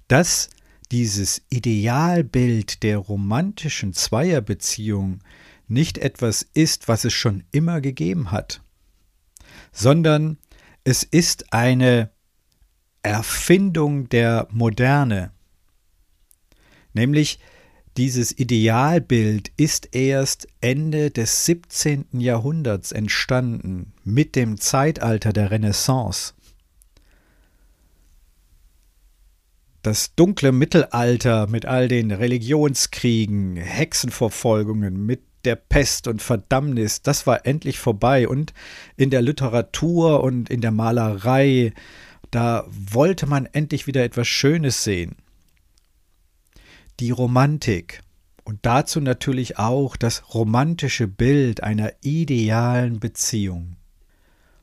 dass 0.08 0.50
dieses 0.92 1.42
Idealbild 1.50 2.84
der 2.84 2.98
romantischen 2.98 3.94
Zweierbeziehung 3.94 5.22
nicht 5.68 5.98
etwas 5.98 6.44
ist, 6.54 6.88
was 6.88 7.06
es 7.06 7.14
schon 7.14 7.44
immer 7.52 7.82
gegeben 7.82 8.32
hat, 8.32 8.62
sondern 9.72 10.38
es 10.84 11.04
ist 11.04 11.54
eine 11.54 12.12
Erfindung 13.02 14.10
der 14.10 14.48
Moderne. 14.52 15.32
Nämlich 16.94 17.40
dieses 17.98 18.38
Idealbild 18.38 19.52
ist 19.58 19.96
erst 19.96 20.48
Ende 20.62 21.12
des 21.12 21.46
17. 21.46 22.08
Jahrhunderts 22.14 22.92
entstanden, 22.92 23.94
mit 24.04 24.36
dem 24.36 24.60
Zeitalter 24.60 25.34
der 25.34 25.52
Renaissance. 25.52 26.34
das 29.86 30.16
dunkle 30.16 30.52
Mittelalter 30.52 31.46
mit 31.48 31.68
all 31.68 31.88
den 31.88 32.12
Religionskriegen, 32.12 33.56
Hexenverfolgungen, 33.56 35.06
mit 35.06 35.22
der 35.44 35.56
Pest 35.56 36.08
und 36.08 36.24
Verdammnis, 36.24 37.04
das 37.04 37.28
war 37.28 37.46
endlich 37.46 37.78
vorbei. 37.78 38.28
Und 38.28 38.54
in 38.98 39.12
der 39.12 39.22
Literatur 39.22 40.24
und 40.24 40.50
in 40.50 40.62
der 40.62 40.72
Malerei, 40.72 41.72
da 42.32 42.66
wollte 42.68 43.28
man 43.28 43.46
endlich 43.46 43.86
wieder 43.86 44.04
etwas 44.04 44.28
Schönes 44.28 44.84
sehen. 44.84 45.18
Die 47.00 47.12
Romantik 47.12 48.02
und 48.46 48.60
dazu 48.62 49.02
natürlich 49.02 49.58
auch 49.58 49.98
das 49.98 50.34
romantische 50.34 51.08
Bild 51.08 51.62
einer 51.62 51.92
idealen 52.02 53.00
Beziehung. 53.00 53.75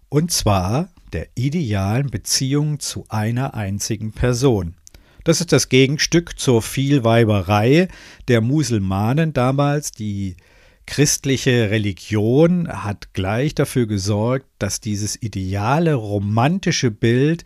Und 0.09 0.31
zwar 0.31 0.89
der 1.13 1.29
idealen 1.35 2.09
Beziehung 2.09 2.81
zu 2.81 3.05
einer 3.09 3.55
einzigen 3.55 4.13
Person. 4.13 4.77
Das 5.25 5.41
ist 5.41 5.53
das 5.53 5.69
Gegenstück 5.69 6.39
zur 6.39 6.63
Vielweiberei 6.63 7.89
der 8.29 8.41
Musulmanen 8.41 9.33
damals, 9.33 9.93
die 9.93 10.37
christliche 10.87 11.71
Religion 11.71 12.69
hat 12.69 13.15
gleich 13.15 13.55
dafür 13.55 13.87
gesorgt, 13.87 14.47
dass 14.59 14.81
dieses 14.81 15.21
ideale 15.21 15.95
romantische 15.95 16.91
Bild 16.91 17.45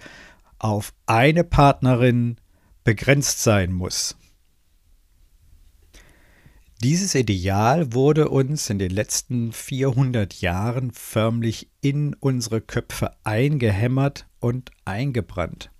auf 0.58 0.92
eine 1.06 1.44
Partnerin 1.44 2.36
begrenzt 2.84 3.42
sein 3.42 3.72
muss. 3.72 4.16
Dieses 6.82 7.14
Ideal 7.14 7.94
wurde 7.94 8.28
uns 8.28 8.68
in 8.68 8.78
den 8.78 8.90
letzten 8.90 9.50
400 9.50 10.42
Jahren 10.42 10.90
förmlich 10.90 11.70
in 11.80 12.12
unsere 12.12 12.60
Köpfe 12.60 13.12
eingehämmert 13.24 14.26
und 14.40 14.70
eingebrannt. 14.84 15.70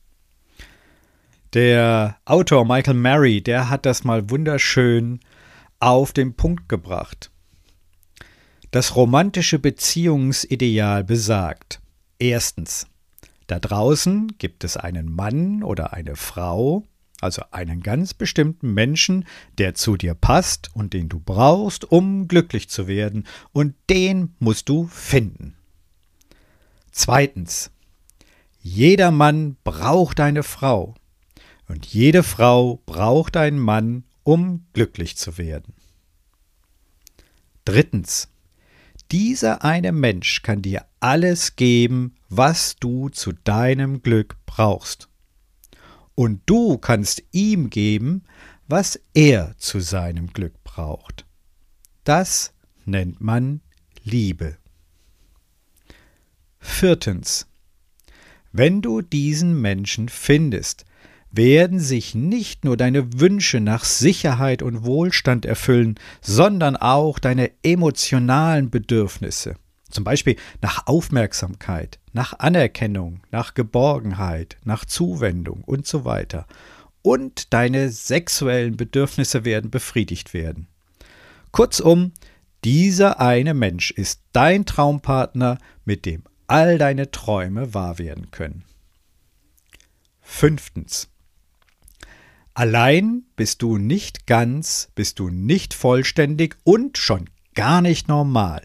Der 1.53 2.17
Autor 2.25 2.65
Michael 2.65 2.95
Murray, 2.95 3.43
der 3.43 3.69
hat 3.69 3.85
das 3.85 4.05
mal 4.05 4.31
wunderschön 4.31 5.21
auf 5.81 6.15
den 6.15 6.35
Punkt 6.35 6.67
gebracht. 6.69 7.31
Das 8.71 8.97
romantische 8.97 9.59
Beziehungsideal 9.59 11.05
besagt 11.05 11.83
erstens, 12.19 12.87
da 13.47 13.61
draußen 13.61 14.39
gibt 14.39 14.65
es 14.65 14.79
einen 14.79 15.13
Mann 15.13 15.63
oder 15.63 15.93
eine 15.93 16.17
Frau, 16.17 16.85
also 17.21 17.43
einen 17.51 17.83
ganz 17.83 18.15
bestimmten 18.15 18.75
Menschen, 18.75 19.25
der 19.59 19.75
zu 19.75 19.97
dir 19.97 20.15
passt 20.15 20.71
und 20.75 20.93
den 20.93 21.09
du 21.09 21.19
brauchst, 21.19 21.91
um 21.91 22.29
glücklich 22.29 22.69
zu 22.69 22.87
werden, 22.87 23.27
und 23.53 23.75
den 23.89 24.35
musst 24.39 24.69
du 24.69 24.87
finden. 24.87 25.55
Zweitens, 26.93 27.71
jeder 28.61 29.11
Mann 29.11 29.57
braucht 29.65 30.21
eine 30.21 30.43
Frau, 30.43 30.95
und 31.69 31.87
jede 31.87 32.23
Frau 32.23 32.81
braucht 32.87 33.37
einen 33.37 33.59
Mann, 33.59 34.05
um 34.23 34.67
glücklich 34.73 35.17
zu 35.17 35.39
werden. 35.39 35.75
Drittens, 37.65 38.29
dieser 39.11 39.65
eine 39.65 39.93
Mensch 39.93 40.43
kann 40.43 40.63
dir 40.63 40.85
alles 41.01 41.57
geben, 41.57 42.15
was 42.29 42.77
du 42.77 43.09
zu 43.09 43.33
deinem 43.33 44.03
Glück 44.03 44.37
brauchst. 44.47 45.09
Und 46.17 46.41
du 46.47 46.79
kannst 46.79 47.23
ihm 47.31 47.71
geben, 47.71 48.25
was 48.67 48.99
er 49.15 49.55
zu 49.59 49.81
seinem 49.81 50.33
Glück 50.33 50.65
braucht. 50.65 51.25
Das 52.03 52.53
nennt 52.85 53.21
man 53.21 53.61
Liebe. 54.03 54.57
Viertens. 56.59 57.47
Wenn 58.51 58.81
du 58.81 59.03
diesen 59.03 59.61
Menschen 59.61 60.09
findest, 60.09 60.87
werden 61.31 61.81
sich 61.81 62.15
nicht 62.15 62.65
nur 62.65 62.79
deine 62.79 63.21
Wünsche 63.21 63.61
nach 63.61 63.85
Sicherheit 63.85 64.63
und 64.63 64.85
Wohlstand 64.85 65.45
erfüllen, 65.45 65.97
sondern 66.23 66.77
auch 66.77 67.19
deine 67.19 67.51
emotionalen 67.63 68.71
Bedürfnisse. 68.71 69.57
Zum 69.97 70.05
Beispiel 70.05 70.37
nach 70.61 70.87
Aufmerksamkeit, 70.87 71.99
nach 72.13 72.39
Anerkennung, 72.39 73.23
nach 73.31 73.55
Geborgenheit, 73.55 74.59
nach 74.63 74.85
Zuwendung 74.85 75.65
und 75.65 75.87
so 75.87 76.05
weiter. 76.05 76.47
Und 77.01 77.55
deine 77.55 77.89
sexuellen 77.89 78.77
Bedürfnisse 78.77 79.47
werden 79.47 79.71
befriedigt 79.71 80.35
werden. 80.35 80.69
Kurzum, 81.51 82.13
dieser 82.63 83.21
eine 83.21 83.55
Mensch 83.55 83.91
ist 83.91 84.21
dein 84.35 84.67
Traumpartner, 84.67 85.57
mit 85.87 86.05
dem 86.05 86.25
all 86.47 86.77
deine 86.77 87.11
Träume 87.11 87.73
wahr 87.73 87.99
werden 87.99 88.31
können. 88.31 88.65
Fünftens. 90.21 91.09
Allein 92.53 93.23
bist 93.35 93.63
du 93.63 93.79
nicht 93.79 94.27
ganz, 94.27 94.91
bist 94.95 95.21
du 95.21 95.31
nicht 95.31 95.73
vollständig 95.73 96.59
und 96.65 96.99
schon 96.99 97.31
gar 97.55 97.81
nicht 97.81 98.09
normal. 98.09 98.61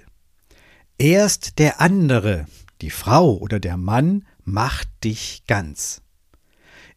Erst 1.02 1.58
der 1.58 1.82
andere, 1.82 2.46
die 2.82 2.92
Frau 2.92 3.36
oder 3.38 3.60
der 3.60 3.76
Mann, 3.76 4.24
macht 4.44 4.88
dich 5.04 5.42
ganz. 5.48 6.04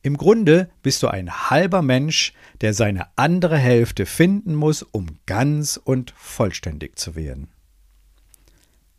Im 0.03 0.19
Grunde 0.19 0.69
bist 0.83 1.03
du 1.03 1.09
ein 1.09 1.49
halber 1.49 1.81
Mensch, 1.81 2.35
der 2.61 2.75
seine 2.75 3.07
andere 3.17 3.57
Hälfte 3.57 4.05
finden 4.05 4.57
muss, 4.57 4.83
um 4.83 5.07
ganz 5.25 5.81
und 5.83 6.13
vollständig 6.19 6.99
zu 6.99 7.15
werden. 7.15 7.49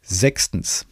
Sechstens. 0.01 0.87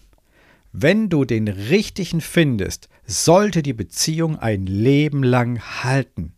Wenn 0.71 1.09
du 1.09 1.25
den 1.25 1.47
richtigen 1.47 2.21
findest, 2.21 2.89
sollte 3.07 3.63
die 3.63 3.73
Beziehung 3.73 4.37
ein 4.37 4.67
Leben 4.67 5.23
lang 5.23 5.59
halten. 5.83 6.35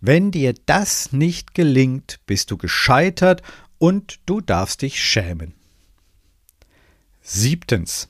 Wenn 0.00 0.30
dir 0.30 0.54
das 0.66 1.12
nicht 1.12 1.52
gelingt, 1.52 2.20
bist 2.26 2.52
du 2.52 2.56
gescheitert 2.56 3.42
und 3.78 4.20
du 4.24 4.40
darfst 4.40 4.82
dich 4.82 5.02
schämen. 5.02 5.57
Siebtens. 7.30 8.08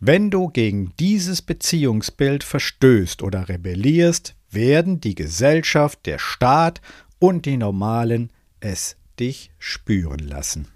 Wenn 0.00 0.30
du 0.30 0.48
gegen 0.48 0.92
dieses 1.00 1.40
Beziehungsbild 1.40 2.44
verstößt 2.44 3.22
oder 3.22 3.48
rebellierst, 3.48 4.36
werden 4.50 5.00
die 5.00 5.14
Gesellschaft, 5.14 6.04
der 6.04 6.18
Staat 6.18 6.82
und 7.18 7.46
die 7.46 7.56
Normalen 7.56 8.30
es 8.60 8.98
dich 9.18 9.50
spüren 9.58 10.18
lassen. 10.18 10.68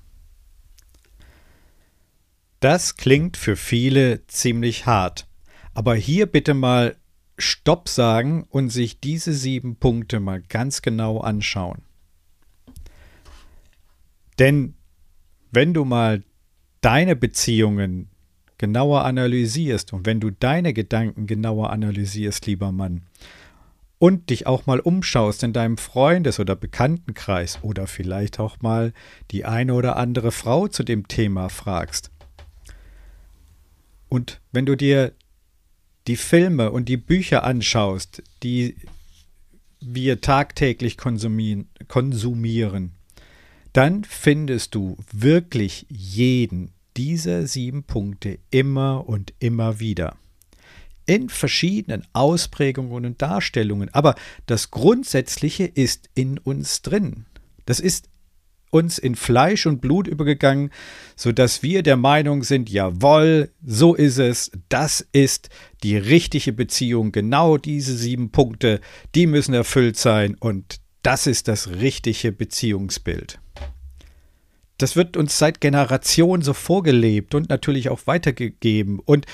Das 2.60 2.96
klingt 2.96 3.36
für 3.36 3.54
viele 3.54 4.26
ziemlich 4.28 4.86
hart, 4.86 5.28
aber 5.74 5.94
hier 5.94 6.24
bitte 6.24 6.54
mal 6.54 6.96
Stopp 7.36 7.90
sagen 7.90 8.46
und 8.48 8.70
sich 8.70 8.98
diese 8.98 9.34
sieben 9.34 9.76
Punkte 9.76 10.20
mal 10.20 10.40
ganz 10.40 10.80
genau 10.80 11.20
anschauen. 11.20 11.82
Denn 14.38 14.74
wenn 15.50 15.74
du 15.74 15.84
mal 15.84 16.24
deine 16.80 17.16
Beziehungen 17.16 18.08
genauer 18.58 19.04
analysierst 19.04 19.92
und 19.92 20.06
wenn 20.06 20.20
du 20.20 20.30
deine 20.30 20.72
Gedanken 20.72 21.26
genauer 21.26 21.70
analysierst, 21.70 22.46
lieber 22.46 22.72
Mann, 22.72 23.02
und 23.98 24.30
dich 24.30 24.46
auch 24.46 24.66
mal 24.66 24.80
umschaust 24.80 25.42
in 25.42 25.52
deinem 25.52 25.76
Freundes- 25.76 26.38
oder 26.38 26.54
Bekanntenkreis 26.54 27.58
oder 27.62 27.86
vielleicht 27.86 28.38
auch 28.38 28.60
mal 28.60 28.92
die 29.30 29.44
eine 29.44 29.74
oder 29.74 29.96
andere 29.96 30.30
Frau 30.30 30.68
zu 30.68 30.84
dem 30.84 31.08
Thema 31.08 31.48
fragst. 31.48 32.10
Und 34.08 34.40
wenn 34.52 34.66
du 34.66 34.76
dir 34.76 35.12
die 36.06 36.16
Filme 36.16 36.70
und 36.70 36.88
die 36.88 36.96
Bücher 36.96 37.44
anschaust, 37.44 38.22
die 38.42 38.76
wir 39.80 40.20
tagtäglich 40.20 40.96
konsumieren, 40.96 41.68
konsumieren, 41.88 42.92
dann 43.78 44.02
findest 44.02 44.74
du 44.74 44.96
wirklich 45.12 45.86
jeden 45.88 46.72
dieser 46.96 47.46
sieben 47.46 47.84
Punkte 47.84 48.40
immer 48.50 49.08
und 49.08 49.32
immer 49.38 49.78
wieder. 49.78 50.16
In 51.06 51.28
verschiedenen 51.28 52.04
Ausprägungen 52.12 53.06
und 53.06 53.22
Darstellungen. 53.22 53.88
Aber 53.94 54.16
das 54.46 54.72
Grundsätzliche 54.72 55.62
ist 55.62 56.10
in 56.16 56.38
uns 56.38 56.82
drin. 56.82 57.26
Das 57.66 57.78
ist 57.78 58.08
uns 58.70 58.98
in 58.98 59.14
Fleisch 59.14 59.64
und 59.64 59.80
Blut 59.80 60.08
übergegangen, 60.08 60.70
so 61.14 61.30
dass 61.30 61.62
wir 61.62 61.84
der 61.84 61.96
Meinung 61.96 62.42
sind, 62.42 62.68
jawohl, 62.68 63.52
so 63.64 63.94
ist 63.94 64.18
es, 64.18 64.50
das 64.68 65.06
ist 65.12 65.50
die 65.84 65.96
richtige 65.96 66.52
Beziehung, 66.52 67.12
genau 67.12 67.58
diese 67.58 67.96
sieben 67.96 68.32
Punkte, 68.32 68.80
die 69.14 69.28
müssen 69.28 69.54
erfüllt 69.54 69.96
sein 69.96 70.34
und 70.34 70.80
das 71.04 71.28
ist 71.28 71.46
das 71.46 71.68
richtige 71.68 72.32
Beziehungsbild. 72.32 73.38
Das 74.78 74.96
wird 74.96 75.16
uns 75.16 75.38
seit 75.38 75.60
Generationen 75.60 76.42
so 76.42 76.54
vorgelebt 76.54 77.34
und 77.34 77.48
natürlich 77.48 77.88
auch 77.88 78.06
weitergegeben 78.06 79.00
und 79.00 79.26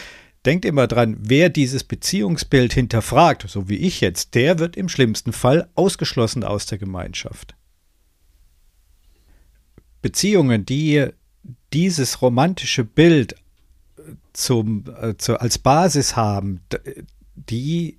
Denkt 0.44 0.66
immer 0.66 0.86
dran, 0.86 1.16
wer 1.20 1.48
dieses 1.48 1.84
Beziehungsbild 1.84 2.74
hinterfragt, 2.74 3.48
so 3.48 3.68
wie 3.68 3.76
ich 3.76 4.02
jetzt, 4.02 4.34
der 4.34 4.58
wird 4.58 4.76
im 4.76 4.90
schlimmsten 4.90 5.32
Fall 5.32 5.70
ausgeschlossen 5.74 6.44
aus 6.44 6.66
der 6.66 6.76
Gemeinschaft. 6.76 7.54
Beziehungen, 10.02 10.66
die 10.66 11.06
dieses 11.72 12.20
romantische 12.20 12.84
Bild 12.84 13.36
zum, 14.34 14.84
äh, 15.00 15.16
zu, 15.16 15.40
als 15.40 15.58
Basis 15.58 16.14
haben, 16.14 16.60
die 17.34 17.98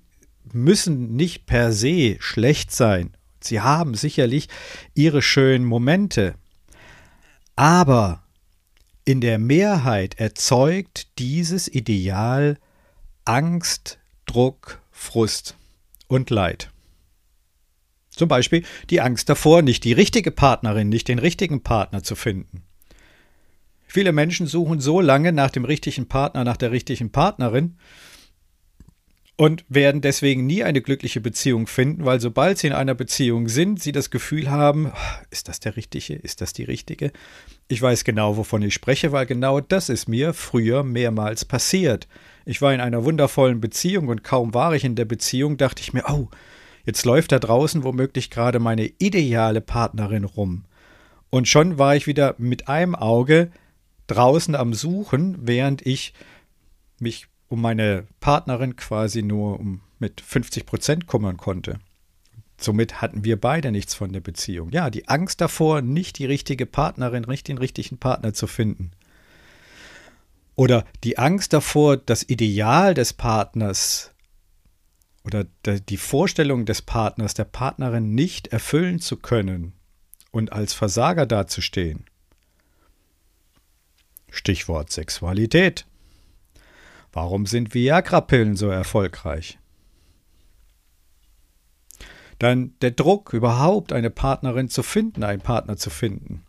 müssen 0.52 1.16
nicht 1.16 1.46
per 1.46 1.72
se 1.72 2.16
schlecht 2.20 2.70
sein. 2.70 3.16
Sie 3.40 3.60
haben 3.60 3.94
sicherlich 3.94 4.48
ihre 4.94 5.20
schönen 5.20 5.64
Momente. 5.64 6.36
Aber 7.56 8.22
in 9.06 9.20
der 9.20 9.38
Mehrheit 9.38 10.20
erzeugt 10.20 11.18
dieses 11.18 11.68
Ideal 11.68 12.58
Angst, 13.24 13.98
Druck, 14.26 14.80
Frust 14.92 15.56
und 16.06 16.30
Leid. 16.30 16.70
Zum 18.10 18.28
Beispiel 18.28 18.64
die 18.90 19.00
Angst 19.00 19.28
davor, 19.28 19.62
nicht 19.62 19.84
die 19.84 19.92
richtige 19.92 20.30
Partnerin, 20.30 20.88
nicht 20.88 21.08
den 21.08 21.18
richtigen 21.18 21.62
Partner 21.62 22.02
zu 22.02 22.14
finden. 22.14 22.62
Viele 23.86 24.12
Menschen 24.12 24.46
suchen 24.46 24.80
so 24.80 25.00
lange 25.00 25.32
nach 25.32 25.50
dem 25.50 25.64
richtigen 25.64 26.08
Partner, 26.08 26.44
nach 26.44 26.56
der 26.56 26.72
richtigen 26.72 27.10
Partnerin 27.10 27.76
und 29.36 29.64
werden 29.68 30.00
deswegen 30.00 30.46
nie 30.46 30.64
eine 30.64 30.80
glückliche 30.80 31.20
Beziehung 31.20 31.66
finden, 31.66 32.06
weil 32.06 32.20
sobald 32.20 32.56
sie 32.58 32.68
in 32.68 32.72
einer 32.72 32.94
Beziehung 32.94 33.48
sind, 33.48 33.82
sie 33.82 33.92
das 33.92 34.10
Gefühl 34.10 34.50
haben, 34.50 34.92
ist 35.30 35.48
das 35.48 35.60
der 35.60 35.76
richtige, 35.76 36.14
ist 36.14 36.40
das 36.40 36.54
die 36.54 36.64
richtige? 36.64 37.12
Ich 37.68 37.82
weiß 37.82 38.04
genau, 38.04 38.38
wovon 38.38 38.62
ich 38.62 38.72
spreche, 38.72 39.12
weil 39.12 39.26
genau 39.26 39.60
das 39.60 39.90
ist 39.90 40.08
mir 40.08 40.32
früher 40.32 40.82
mehrmals 40.82 41.44
passiert. 41.44 42.08
Ich 42.46 42.62
war 42.62 42.72
in 42.72 42.80
einer 42.80 43.04
wundervollen 43.04 43.60
Beziehung 43.60 44.08
und 44.08 44.24
kaum 44.24 44.54
war 44.54 44.74
ich 44.74 44.84
in 44.84 44.94
der 44.94 45.04
Beziehung, 45.04 45.58
dachte 45.58 45.82
ich 45.82 45.92
mir, 45.92 46.04
oh, 46.08 46.28
jetzt 46.86 47.04
läuft 47.04 47.32
da 47.32 47.38
draußen 47.38 47.84
womöglich 47.84 48.30
gerade 48.30 48.58
meine 48.58 48.86
ideale 48.98 49.60
Partnerin 49.60 50.24
rum. 50.24 50.64
Und 51.28 51.46
schon 51.46 51.76
war 51.76 51.94
ich 51.94 52.06
wieder 52.06 52.36
mit 52.38 52.68
einem 52.68 52.94
Auge 52.94 53.50
draußen 54.06 54.54
am 54.54 54.72
Suchen, 54.72 55.36
während 55.42 55.84
ich 55.84 56.14
mich 57.00 57.26
um 57.48 57.60
meine 57.60 58.06
Partnerin 58.20 58.76
quasi 58.76 59.22
nur 59.22 59.60
um 59.60 59.80
mit 59.98 60.20
50 60.20 60.66
Prozent 60.66 61.06
kümmern 61.06 61.36
konnte. 61.36 61.78
Somit 62.58 63.02
hatten 63.02 63.24
wir 63.24 63.40
beide 63.40 63.70
nichts 63.70 63.94
von 63.94 64.12
der 64.12 64.20
Beziehung. 64.20 64.70
Ja, 64.70 64.90
die 64.90 65.08
Angst 65.08 65.40
davor, 65.40 65.82
nicht 65.82 66.18
die 66.18 66.26
richtige 66.26 66.66
Partnerin, 66.66 67.24
nicht 67.24 67.48
den 67.48 67.58
richtigen 67.58 67.98
Partner 67.98 68.32
zu 68.32 68.46
finden. 68.46 68.92
Oder 70.54 70.86
die 71.04 71.18
Angst 71.18 71.52
davor, 71.52 71.98
das 71.98 72.22
Ideal 72.22 72.94
des 72.94 73.12
Partners 73.12 74.12
oder 75.22 75.44
die 75.64 75.96
Vorstellung 75.96 76.64
des 76.64 76.82
Partners, 76.82 77.34
der 77.34 77.44
Partnerin 77.44 78.14
nicht 78.14 78.48
erfüllen 78.48 79.00
zu 79.00 79.16
können 79.16 79.72
und 80.30 80.52
als 80.52 80.72
Versager 80.72 81.26
dazustehen. 81.26 82.06
Stichwort 84.30 84.92
Sexualität. 84.92 85.84
Warum 87.16 87.46
sind 87.46 87.72
Viagra-Pillen 87.72 88.56
so 88.56 88.68
erfolgreich? 88.68 89.58
Dann 92.38 92.74
der 92.82 92.90
Druck, 92.90 93.32
überhaupt 93.32 93.94
eine 93.94 94.10
Partnerin 94.10 94.68
zu 94.68 94.82
finden, 94.82 95.24
einen 95.24 95.40
Partner 95.40 95.78
zu 95.78 95.88
finden. 95.88 96.44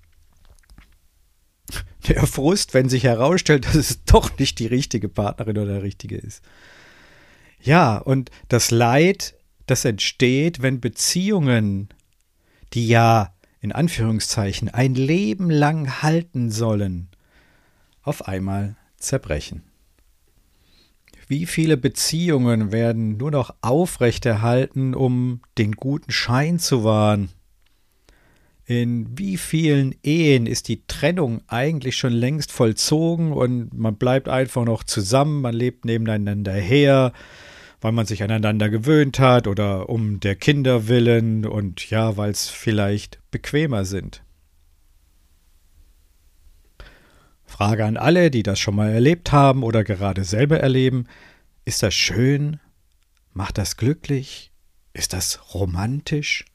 Der 2.09 2.27
Frust, 2.27 2.73
wenn 2.73 2.89
sich 2.89 3.05
herausstellt, 3.05 3.65
dass 3.65 3.75
es 3.75 4.03
doch 4.03 4.37
nicht 4.39 4.59
die 4.59 4.65
richtige 4.65 5.07
Partnerin 5.07 5.57
oder 5.57 5.75
der 5.75 5.83
richtige 5.83 6.17
ist. 6.17 6.43
Ja, 7.61 7.97
und 7.97 8.29
das 8.49 8.69
Leid, 8.69 9.35
das 9.67 9.85
entsteht, 9.85 10.61
wenn 10.61 10.81
Beziehungen, 10.81 11.87
die 12.73 12.89
ja 12.89 13.33
in 13.61 13.71
Anführungszeichen 13.71 14.67
ein 14.67 14.95
Leben 14.95 15.49
lang 15.49 16.01
halten 16.01 16.51
sollen, 16.51 17.07
auf 18.01 18.27
einmal 18.27 18.75
zerbrechen. 18.97 19.66
Wie 21.27 21.45
viele 21.45 21.75
Beziehungen 21.75 22.71
werden 22.71 23.17
nur 23.17 23.31
noch 23.31 23.53
aufrechterhalten, 23.61 24.95
um 24.95 25.41
den 25.57 25.73
guten 25.73 26.11
Schein 26.11 26.57
zu 26.57 26.85
wahren? 26.85 27.29
In 28.65 29.17
wie 29.17 29.35
vielen 29.35 29.93
Ehen 30.03 30.45
ist 30.45 30.69
die 30.69 30.83
Trennung 30.87 31.41
eigentlich 31.47 31.97
schon 31.97 32.13
längst 32.13 32.51
vollzogen 32.51 33.33
und 33.33 33.73
man 33.73 33.95
bleibt 33.95 34.29
einfach 34.29 34.63
noch 34.63 34.83
zusammen, 34.83 35.41
man 35.41 35.53
lebt 35.53 35.83
nebeneinander 35.83 36.53
her, 36.53 37.11
weil 37.81 37.91
man 37.91 38.05
sich 38.05 38.23
aneinander 38.23 38.69
gewöhnt 38.69 39.19
hat 39.19 39.47
oder 39.47 39.89
um 39.89 40.21
der 40.21 40.35
Kinder 40.35 40.87
willen 40.87 41.45
und 41.45 41.89
ja, 41.89 42.15
weil 42.15 42.31
es 42.31 42.49
vielleicht 42.49 43.19
bequemer 43.31 43.83
sind. 43.83 44.21
Frage 47.57 47.85
an 47.85 47.97
alle, 47.97 48.29
die 48.29 48.43
das 48.43 48.59
schon 48.59 48.75
mal 48.75 48.91
erlebt 48.91 49.31
haben 49.31 49.63
oder 49.63 49.83
gerade 49.83 50.23
selber 50.23 50.59
erleben. 50.59 51.07
Ist 51.65 51.81
das 51.81 51.95
schön? 51.95 52.59
Macht 53.33 53.57
das 53.57 53.77
glücklich? 53.77 54.51
Ist 54.93 55.13
das 55.13 55.55
romantisch? 55.55 56.45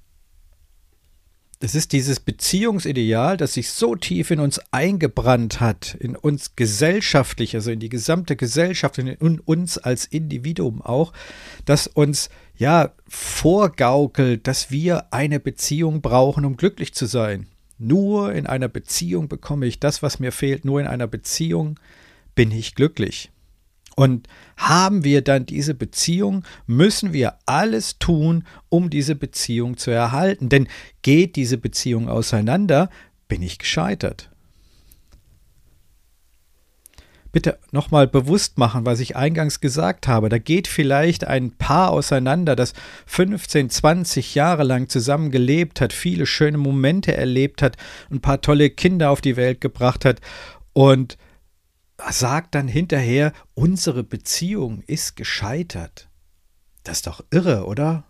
Es 1.58 1.74
ist 1.74 1.90
dieses 1.90 2.20
Beziehungsideal, 2.20 3.36
das 3.36 3.54
sich 3.54 3.70
so 3.70 3.96
tief 3.96 4.30
in 4.30 4.38
uns 4.38 4.60
eingebrannt 4.70 5.58
hat, 5.58 5.96
in 5.98 6.14
uns 6.14 6.54
gesellschaftlich, 6.54 7.56
also 7.56 7.72
in 7.72 7.80
die 7.80 7.88
gesamte 7.88 8.36
Gesellschaft, 8.36 8.98
in 8.98 9.40
uns 9.40 9.78
als 9.78 10.04
Individuum 10.04 10.82
auch, 10.82 11.12
das 11.64 11.88
uns 11.88 12.30
ja 12.54 12.92
vorgaukelt, 13.08 14.46
dass 14.46 14.70
wir 14.70 15.12
eine 15.12 15.40
Beziehung 15.40 16.00
brauchen, 16.00 16.44
um 16.44 16.56
glücklich 16.56 16.94
zu 16.94 17.06
sein. 17.06 17.48
Nur 17.82 18.32
in 18.32 18.46
einer 18.46 18.68
Beziehung 18.68 19.28
bekomme 19.28 19.66
ich 19.66 19.80
das, 19.80 20.02
was 20.02 20.20
mir 20.20 20.32
fehlt. 20.32 20.64
Nur 20.64 20.80
in 20.80 20.86
einer 20.86 21.06
Beziehung 21.06 21.78
bin 22.34 22.50
ich 22.50 22.74
glücklich. 22.74 23.30
Und 23.94 24.26
haben 24.56 25.04
wir 25.04 25.22
dann 25.22 25.44
diese 25.44 25.74
Beziehung, 25.74 26.44
müssen 26.66 27.12
wir 27.12 27.34
alles 27.44 27.98
tun, 27.98 28.44
um 28.68 28.88
diese 28.88 29.14
Beziehung 29.14 29.76
zu 29.76 29.90
erhalten. 29.90 30.48
Denn 30.48 30.68
geht 31.02 31.36
diese 31.36 31.58
Beziehung 31.58 32.08
auseinander, 32.08 32.88
bin 33.28 33.42
ich 33.42 33.58
gescheitert 33.58 34.31
bitte 37.32 37.58
nochmal 37.72 38.06
bewusst 38.06 38.58
machen, 38.58 38.86
was 38.86 39.00
ich 39.00 39.16
eingangs 39.16 39.60
gesagt 39.60 40.06
habe. 40.06 40.28
Da 40.28 40.38
geht 40.38 40.68
vielleicht 40.68 41.26
ein 41.26 41.52
Paar 41.52 41.90
auseinander, 41.90 42.54
das 42.54 42.74
15, 43.06 43.70
20 43.70 44.34
Jahre 44.34 44.62
lang 44.62 44.88
zusammen 44.88 45.30
gelebt 45.30 45.80
hat, 45.80 45.92
viele 45.92 46.26
schöne 46.26 46.58
Momente 46.58 47.16
erlebt 47.16 47.62
hat, 47.62 47.76
ein 48.10 48.20
paar 48.20 48.40
tolle 48.40 48.70
Kinder 48.70 49.10
auf 49.10 49.20
die 49.22 49.36
Welt 49.36 49.60
gebracht 49.60 50.04
hat 50.04 50.20
und 50.72 51.16
sagt 52.10 52.54
dann 52.54 52.68
hinterher, 52.68 53.32
unsere 53.54 54.04
Beziehung 54.04 54.82
ist 54.86 55.16
gescheitert. 55.16 56.08
Das 56.84 56.98
ist 56.98 57.06
doch 57.06 57.24
irre, 57.30 57.66
oder? 57.66 58.04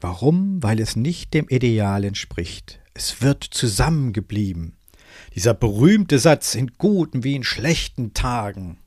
Warum? 0.00 0.62
Weil 0.62 0.80
es 0.80 0.96
nicht 0.96 1.32
dem 1.32 1.48
Ideal 1.48 2.04
entspricht. 2.04 2.80
Es 2.92 3.22
wird 3.22 3.44
zusammengeblieben. 3.44 4.75
Dieser 5.36 5.52
berühmte 5.52 6.18
Satz 6.18 6.54
in 6.54 6.72
guten 6.78 7.22
wie 7.22 7.34
in 7.34 7.44
schlechten 7.44 8.14
Tagen 8.14 8.78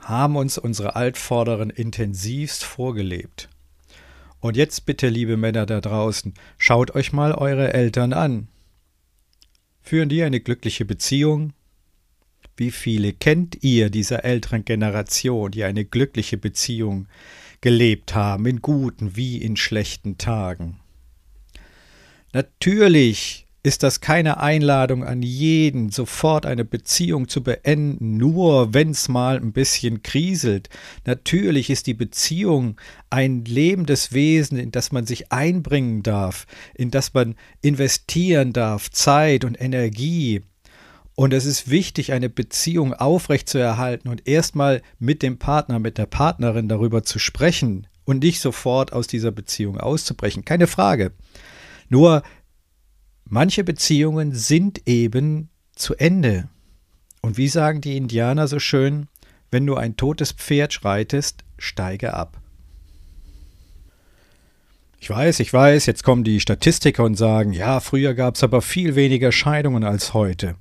haben 0.00 0.34
uns 0.34 0.58
unsere 0.58 0.96
Altvorderen 0.96 1.70
intensivst 1.70 2.64
vorgelebt. 2.64 3.48
Und 4.40 4.56
jetzt 4.56 4.84
bitte, 4.84 5.08
liebe 5.08 5.36
Männer 5.36 5.64
da 5.64 5.80
draußen, 5.80 6.34
schaut 6.58 6.94
euch 6.96 7.12
mal 7.12 7.32
eure 7.32 7.72
Eltern 7.72 8.12
an. 8.12 8.48
Führen 9.80 10.08
die 10.08 10.24
eine 10.24 10.40
glückliche 10.40 10.84
Beziehung? 10.84 11.52
Wie 12.56 12.72
viele 12.72 13.12
kennt 13.12 13.62
ihr 13.62 13.90
dieser 13.90 14.24
älteren 14.24 14.64
Generation, 14.64 15.52
die 15.52 15.62
eine 15.62 15.84
glückliche 15.84 16.36
Beziehung 16.36 17.06
gelebt 17.60 18.16
haben, 18.16 18.44
in 18.46 18.60
guten 18.60 19.14
wie 19.14 19.38
in 19.38 19.56
schlechten 19.56 20.18
Tagen? 20.18 20.80
Natürlich 22.32 23.43
ist 23.64 23.82
das 23.82 24.02
keine 24.02 24.40
Einladung 24.40 25.04
an 25.04 25.22
jeden, 25.22 25.90
sofort 25.90 26.44
eine 26.44 26.66
Beziehung 26.66 27.28
zu 27.28 27.42
beenden, 27.42 28.18
nur 28.18 28.74
wenn's 28.74 29.08
mal 29.08 29.38
ein 29.38 29.52
bisschen 29.52 30.02
kriselt. 30.02 30.68
Natürlich 31.06 31.70
ist 31.70 31.86
die 31.86 31.94
Beziehung 31.94 32.76
ein 33.08 33.42
lebendes 33.46 34.12
Wesen, 34.12 34.58
in 34.58 34.70
das 34.70 34.92
man 34.92 35.06
sich 35.06 35.32
einbringen 35.32 36.02
darf, 36.02 36.46
in 36.74 36.90
das 36.90 37.14
man 37.14 37.36
investieren 37.62 38.52
darf, 38.52 38.90
Zeit 38.90 39.46
und 39.46 39.58
Energie. 39.58 40.42
Und 41.14 41.32
es 41.32 41.46
ist 41.46 41.70
wichtig, 41.70 42.12
eine 42.12 42.28
Beziehung 42.28 42.92
aufrechtzuerhalten 42.92 44.10
und 44.10 44.28
erstmal 44.28 44.82
mit 44.98 45.22
dem 45.22 45.38
Partner, 45.38 45.78
mit 45.78 45.96
der 45.96 46.06
Partnerin 46.06 46.68
darüber 46.68 47.02
zu 47.02 47.18
sprechen 47.18 47.86
und 48.04 48.22
nicht 48.22 48.40
sofort 48.40 48.92
aus 48.92 49.06
dieser 49.06 49.30
Beziehung 49.30 49.80
auszubrechen. 49.80 50.44
Keine 50.44 50.66
Frage. 50.66 51.12
Nur 51.88 52.22
manche 53.24 53.64
Beziehungen 53.64 54.32
sind 54.32 54.86
eben 54.86 55.48
zu 55.74 55.94
Ende. 55.94 56.48
Und 57.22 57.36
wie 57.38 57.48
sagen 57.48 57.80
die 57.80 57.96
Indianer 57.96 58.48
so 58.48 58.58
schön, 58.58 59.08
wenn 59.50 59.66
du 59.66 59.76
ein 59.76 59.96
totes 59.96 60.32
Pferd 60.32 60.72
schreitest, 60.72 61.44
steige 61.58 62.12
ab. 62.14 62.40
Ich 64.98 65.10
weiß, 65.10 65.40
ich 65.40 65.52
weiß, 65.52 65.86
jetzt 65.86 66.02
kommen 66.02 66.24
die 66.24 66.40
Statistiker 66.40 67.04
und 67.04 67.14
sagen, 67.14 67.52
ja, 67.52 67.80
früher 67.80 68.14
gab 68.14 68.34
es 68.34 68.42
aber 68.42 68.62
viel 68.62 68.94
weniger 68.94 69.32
Scheidungen 69.32 69.84
als 69.84 70.12
heute. 70.12 70.56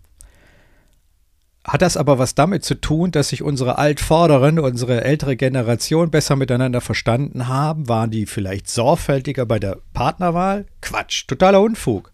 hat 1.65 1.81
das 1.81 1.97
aber 1.97 2.19
was 2.19 2.35
damit 2.35 2.63
zu 2.63 2.75
tun, 2.75 3.11
dass 3.11 3.29
sich 3.29 3.41
unsere 3.41 3.77
Altvorderen, 3.77 4.59
unsere 4.59 5.03
ältere 5.03 5.37
Generation 5.37 6.11
besser 6.11 6.35
miteinander 6.35 6.81
verstanden 6.81 7.47
haben? 7.47 7.89
Waren 7.89 8.11
die 8.11 8.25
vielleicht 8.25 8.69
sorgfältiger 8.69 9.45
bei 9.45 9.59
der 9.59 9.79
Partnerwahl? 9.93 10.65
Quatsch, 10.81 11.25
totaler 11.27 11.61
Unfug. 11.61 12.12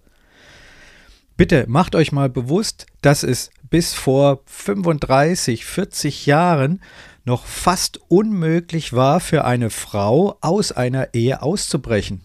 Bitte 1.39 1.63
macht 1.69 1.95
euch 1.95 2.11
mal 2.11 2.27
bewusst, 2.27 2.85
dass 3.01 3.23
es 3.23 3.49
bis 3.69 3.93
vor 3.93 4.41
35, 4.47 5.63
40 5.63 6.25
Jahren 6.25 6.81
noch 7.23 7.45
fast 7.45 8.01
unmöglich 8.09 8.91
war 8.91 9.21
für 9.21 9.45
eine 9.45 9.69
Frau 9.69 10.37
aus 10.41 10.73
einer 10.73 11.13
Ehe 11.13 11.41
auszubrechen, 11.41 12.19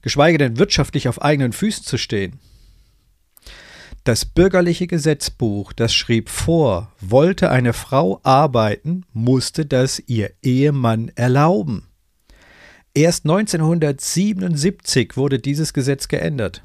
geschweige 0.00 0.38
denn 0.38 0.58
wirtschaftlich 0.58 1.06
auf 1.06 1.22
eigenen 1.22 1.52
Füßen 1.52 1.84
zu 1.84 1.98
stehen. 1.98 2.40
Das 4.02 4.24
bürgerliche 4.24 4.88
Gesetzbuch, 4.88 5.72
das 5.72 5.94
schrieb 5.94 6.28
vor, 6.28 6.90
wollte 7.00 7.48
eine 7.48 7.72
Frau 7.72 8.18
arbeiten, 8.24 9.06
musste 9.12 9.66
das 9.66 10.02
ihr 10.08 10.32
Ehemann 10.42 11.12
erlauben. 11.14 11.86
Erst 12.92 13.24
1977 13.24 15.16
wurde 15.16 15.38
dieses 15.38 15.72
Gesetz 15.72 16.08
geändert. 16.08 16.64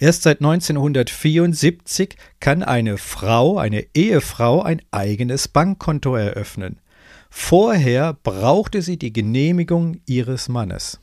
Erst 0.00 0.22
seit 0.22 0.40
1974 0.40 2.16
kann 2.40 2.62
eine 2.62 2.96
Frau, 2.96 3.58
eine 3.58 3.84
Ehefrau, 3.92 4.62
ein 4.62 4.80
eigenes 4.90 5.46
Bankkonto 5.46 6.16
eröffnen. 6.16 6.80
Vorher 7.28 8.14
brauchte 8.14 8.80
sie 8.80 8.96
die 8.96 9.12
Genehmigung 9.12 10.00
ihres 10.06 10.48
Mannes. 10.48 11.00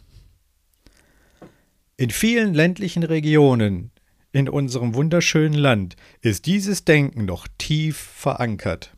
In 1.95 2.10
vielen 2.10 2.55
ländlichen 2.55 3.03
Regionen 3.03 3.91
in 4.31 4.49
unserem 4.49 4.95
wunderschönen 4.95 5.53
Land 5.53 5.95
ist 6.21 6.47
dieses 6.47 6.83
Denken 6.83 7.25
noch 7.25 7.47
tief 7.60 7.97
verankert. 7.97 8.95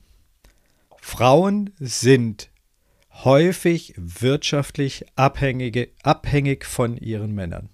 Frauen 0.97 1.71
sind 1.77 2.49
häufig 3.12 3.93
wirtschaftlich 3.97 5.05
abhängig 5.15 6.65
von 6.65 6.95
ihren 6.95 7.35
Männern. 7.35 7.69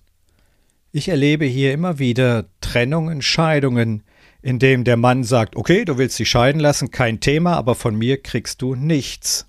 Ich 0.97 1.09
erlebe 1.09 1.43
hier 1.43 1.73
immer 1.73 1.99
wieder 1.99 2.45
Trennungen, 2.61 3.21
Scheidungen, 3.21 4.03
in 4.41 4.59
dem 4.59 4.85
der 4.85 4.95
Mann 4.95 5.25
sagt, 5.25 5.57
okay, 5.57 5.83
du 5.83 5.97
willst 5.97 6.17
dich 6.17 6.29
scheiden 6.29 6.61
lassen, 6.61 6.89
kein 6.89 7.19
Thema, 7.19 7.57
aber 7.57 7.75
von 7.75 7.97
mir 7.97 8.23
kriegst 8.23 8.61
du 8.61 8.75
nichts. 8.75 9.45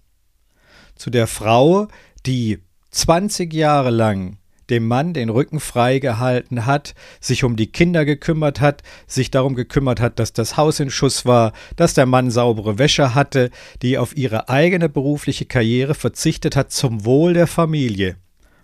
Zu 0.96 1.08
der 1.08 1.28
Frau, 1.28 1.86
die 2.26 2.58
20 2.90 3.54
Jahre 3.54 3.90
lang 3.90 4.38
dem 4.70 4.88
Mann 4.88 5.14
den 5.14 5.28
Rücken 5.28 5.60
frei 5.60 6.00
gehalten 6.00 6.66
hat, 6.66 6.96
sich 7.20 7.44
um 7.44 7.54
die 7.54 7.70
Kinder 7.70 8.04
gekümmert 8.04 8.60
hat, 8.60 8.82
sich 9.06 9.30
darum 9.30 9.54
gekümmert 9.54 10.00
hat, 10.00 10.18
dass 10.18 10.32
das 10.32 10.56
Haus 10.56 10.80
in 10.80 10.90
Schuss 10.90 11.26
war, 11.26 11.52
dass 11.76 11.94
der 11.94 12.06
Mann 12.06 12.32
saubere 12.32 12.80
Wäsche 12.80 13.14
hatte, 13.14 13.50
die 13.82 13.98
auf 13.98 14.16
ihre 14.16 14.48
eigene 14.48 14.88
berufliche 14.88 15.44
Karriere 15.44 15.94
verzichtet 15.94 16.56
hat 16.56 16.72
zum 16.72 17.04
Wohl 17.04 17.34
der 17.34 17.46
Familie. 17.46 18.16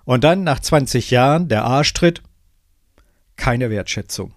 Und 0.04 0.24
dann 0.24 0.42
nach 0.42 0.58
20 0.58 1.12
Jahren 1.12 1.46
der 1.46 1.64
Arschtritt, 1.64 2.22
keine 3.42 3.70
Wertschätzung. 3.70 4.34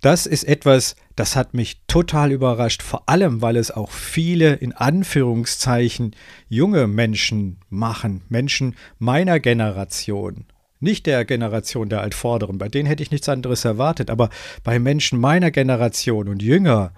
Das 0.00 0.26
ist 0.26 0.44
etwas, 0.44 0.94
das 1.16 1.34
hat 1.34 1.54
mich 1.54 1.82
total 1.88 2.30
überrascht, 2.30 2.82
vor 2.82 3.08
allem 3.08 3.42
weil 3.42 3.56
es 3.56 3.72
auch 3.72 3.90
viele 3.90 4.54
in 4.54 4.72
Anführungszeichen 4.72 6.14
junge 6.48 6.86
Menschen 6.86 7.58
machen, 7.68 8.22
Menschen 8.28 8.76
meiner 9.00 9.40
Generation. 9.40 10.44
Nicht 10.78 11.06
der 11.06 11.24
Generation 11.24 11.88
der 11.88 12.00
Altvorderen, 12.00 12.58
bei 12.58 12.68
denen 12.68 12.86
hätte 12.86 13.02
ich 13.02 13.10
nichts 13.10 13.28
anderes 13.28 13.64
erwartet, 13.64 14.08
aber 14.08 14.30
bei 14.62 14.78
Menschen 14.78 15.18
meiner 15.18 15.50
Generation 15.50 16.28
und 16.28 16.40
jünger, 16.40 16.92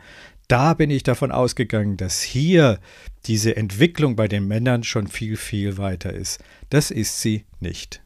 da 0.46 0.74
bin 0.74 0.90
ich 0.90 1.04
davon 1.04 1.32
ausgegangen, 1.32 1.96
dass 1.96 2.20
hier 2.20 2.80
diese 3.24 3.56
Entwicklung 3.56 4.14
bei 4.14 4.28
den 4.28 4.46
Männern 4.46 4.84
schon 4.84 5.08
viel, 5.08 5.38
viel 5.38 5.78
weiter 5.78 6.12
ist. 6.12 6.44
Das 6.68 6.90
ist 6.90 7.22
sie 7.22 7.46
nicht. 7.60 8.02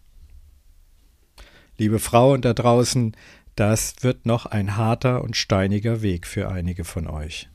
Liebe 1.76 1.98
Frauen 1.98 2.40
da 2.40 2.54
draußen, 2.54 3.16
das 3.56 3.96
wird 4.00 4.26
noch 4.26 4.46
ein 4.46 4.76
harter 4.76 5.22
und 5.22 5.36
steiniger 5.36 6.02
Weg 6.02 6.26
für 6.26 6.48
einige 6.48 6.84
von 6.84 7.06
euch. 7.06 7.48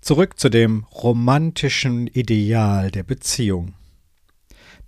Zurück 0.00 0.38
zu 0.38 0.48
dem 0.48 0.84
romantischen 0.84 2.06
Ideal 2.06 2.90
der 2.90 3.02
Beziehung. 3.02 3.74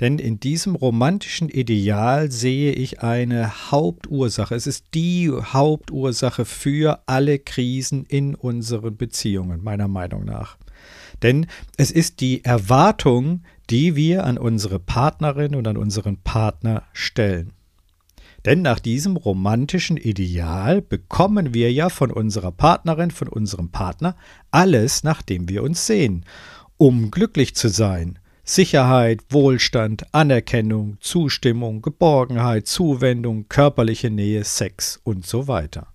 Denn 0.00 0.18
in 0.18 0.40
diesem 0.40 0.74
romantischen 0.74 1.50
Ideal 1.50 2.30
sehe 2.30 2.72
ich 2.72 3.02
eine 3.02 3.70
Hauptursache. 3.70 4.54
Es 4.54 4.66
ist 4.66 4.86
die 4.94 5.30
Hauptursache 5.30 6.46
für 6.46 7.02
alle 7.06 7.38
Krisen 7.38 8.06
in 8.06 8.34
unseren 8.34 8.96
Beziehungen, 8.96 9.62
meiner 9.62 9.88
Meinung 9.88 10.24
nach. 10.24 10.56
Denn 11.22 11.46
es 11.76 11.90
ist 11.90 12.20
die 12.20 12.44
Erwartung, 12.44 13.42
die 13.72 13.96
wir 13.96 14.24
an 14.24 14.36
unsere 14.36 14.78
Partnerin 14.78 15.54
und 15.54 15.66
an 15.66 15.78
unseren 15.78 16.18
Partner 16.18 16.82
stellen. 16.92 17.54
Denn 18.44 18.60
nach 18.60 18.78
diesem 18.78 19.16
romantischen 19.16 19.96
Ideal 19.96 20.82
bekommen 20.82 21.54
wir 21.54 21.72
ja 21.72 21.88
von 21.88 22.10
unserer 22.10 22.52
Partnerin, 22.52 23.10
von 23.10 23.28
unserem 23.28 23.70
Partner 23.70 24.14
alles, 24.50 25.04
nach 25.04 25.22
dem 25.22 25.48
wir 25.48 25.62
uns 25.62 25.86
sehen, 25.86 26.26
um 26.76 27.10
glücklich 27.10 27.54
zu 27.54 27.68
sein. 27.68 28.18
Sicherheit, 28.44 29.20
Wohlstand, 29.30 30.12
Anerkennung, 30.12 30.98
Zustimmung, 31.00 31.80
Geborgenheit, 31.80 32.66
Zuwendung, 32.66 33.48
körperliche 33.48 34.10
Nähe, 34.10 34.44
Sex 34.44 35.00
und 35.02 35.24
so 35.24 35.48
weiter. 35.48 35.86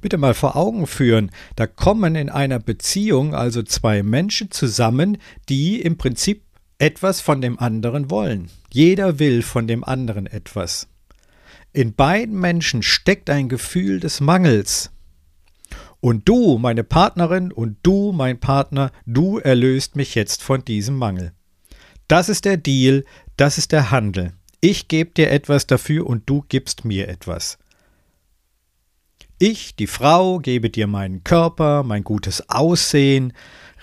Bitte 0.00 0.16
mal 0.16 0.34
vor 0.34 0.56
Augen 0.56 0.86
führen, 0.86 1.30
da 1.56 1.66
kommen 1.66 2.14
in 2.14 2.30
einer 2.30 2.60
Beziehung 2.60 3.34
also 3.34 3.62
zwei 3.62 4.02
Menschen 4.02 4.50
zusammen, 4.50 5.18
die 5.48 5.80
im 5.80 5.98
Prinzip 5.98 6.42
etwas 6.78 7.20
von 7.20 7.40
dem 7.40 7.58
anderen 7.58 8.10
wollen. 8.10 8.48
Jeder 8.72 9.18
will 9.18 9.42
von 9.42 9.66
dem 9.66 9.82
anderen 9.82 10.26
etwas. 10.26 10.86
In 11.72 11.94
beiden 11.94 12.38
Menschen 12.38 12.82
steckt 12.82 13.28
ein 13.28 13.48
Gefühl 13.48 14.00
des 14.00 14.20
Mangels. 14.20 14.90
Und 16.00 16.28
du, 16.28 16.58
meine 16.58 16.84
Partnerin, 16.84 17.50
und 17.50 17.78
du, 17.82 18.12
mein 18.12 18.38
Partner, 18.38 18.92
du 19.04 19.38
erlöst 19.38 19.96
mich 19.96 20.14
jetzt 20.14 20.42
von 20.42 20.64
diesem 20.64 20.96
Mangel. 20.96 21.32
Das 22.06 22.28
ist 22.28 22.44
der 22.44 22.56
Deal, 22.56 23.04
das 23.36 23.58
ist 23.58 23.72
der 23.72 23.90
Handel. 23.90 24.32
Ich 24.60 24.88
gebe 24.88 25.10
dir 25.10 25.30
etwas 25.30 25.66
dafür 25.66 26.06
und 26.06 26.28
du 26.30 26.44
gibst 26.48 26.84
mir 26.84 27.08
etwas. 27.08 27.58
Ich, 29.40 29.76
die 29.76 29.86
Frau, 29.86 30.40
gebe 30.40 30.68
dir 30.68 30.88
meinen 30.88 31.22
Körper, 31.22 31.84
mein 31.84 32.02
gutes 32.02 32.50
Aussehen, 32.50 33.32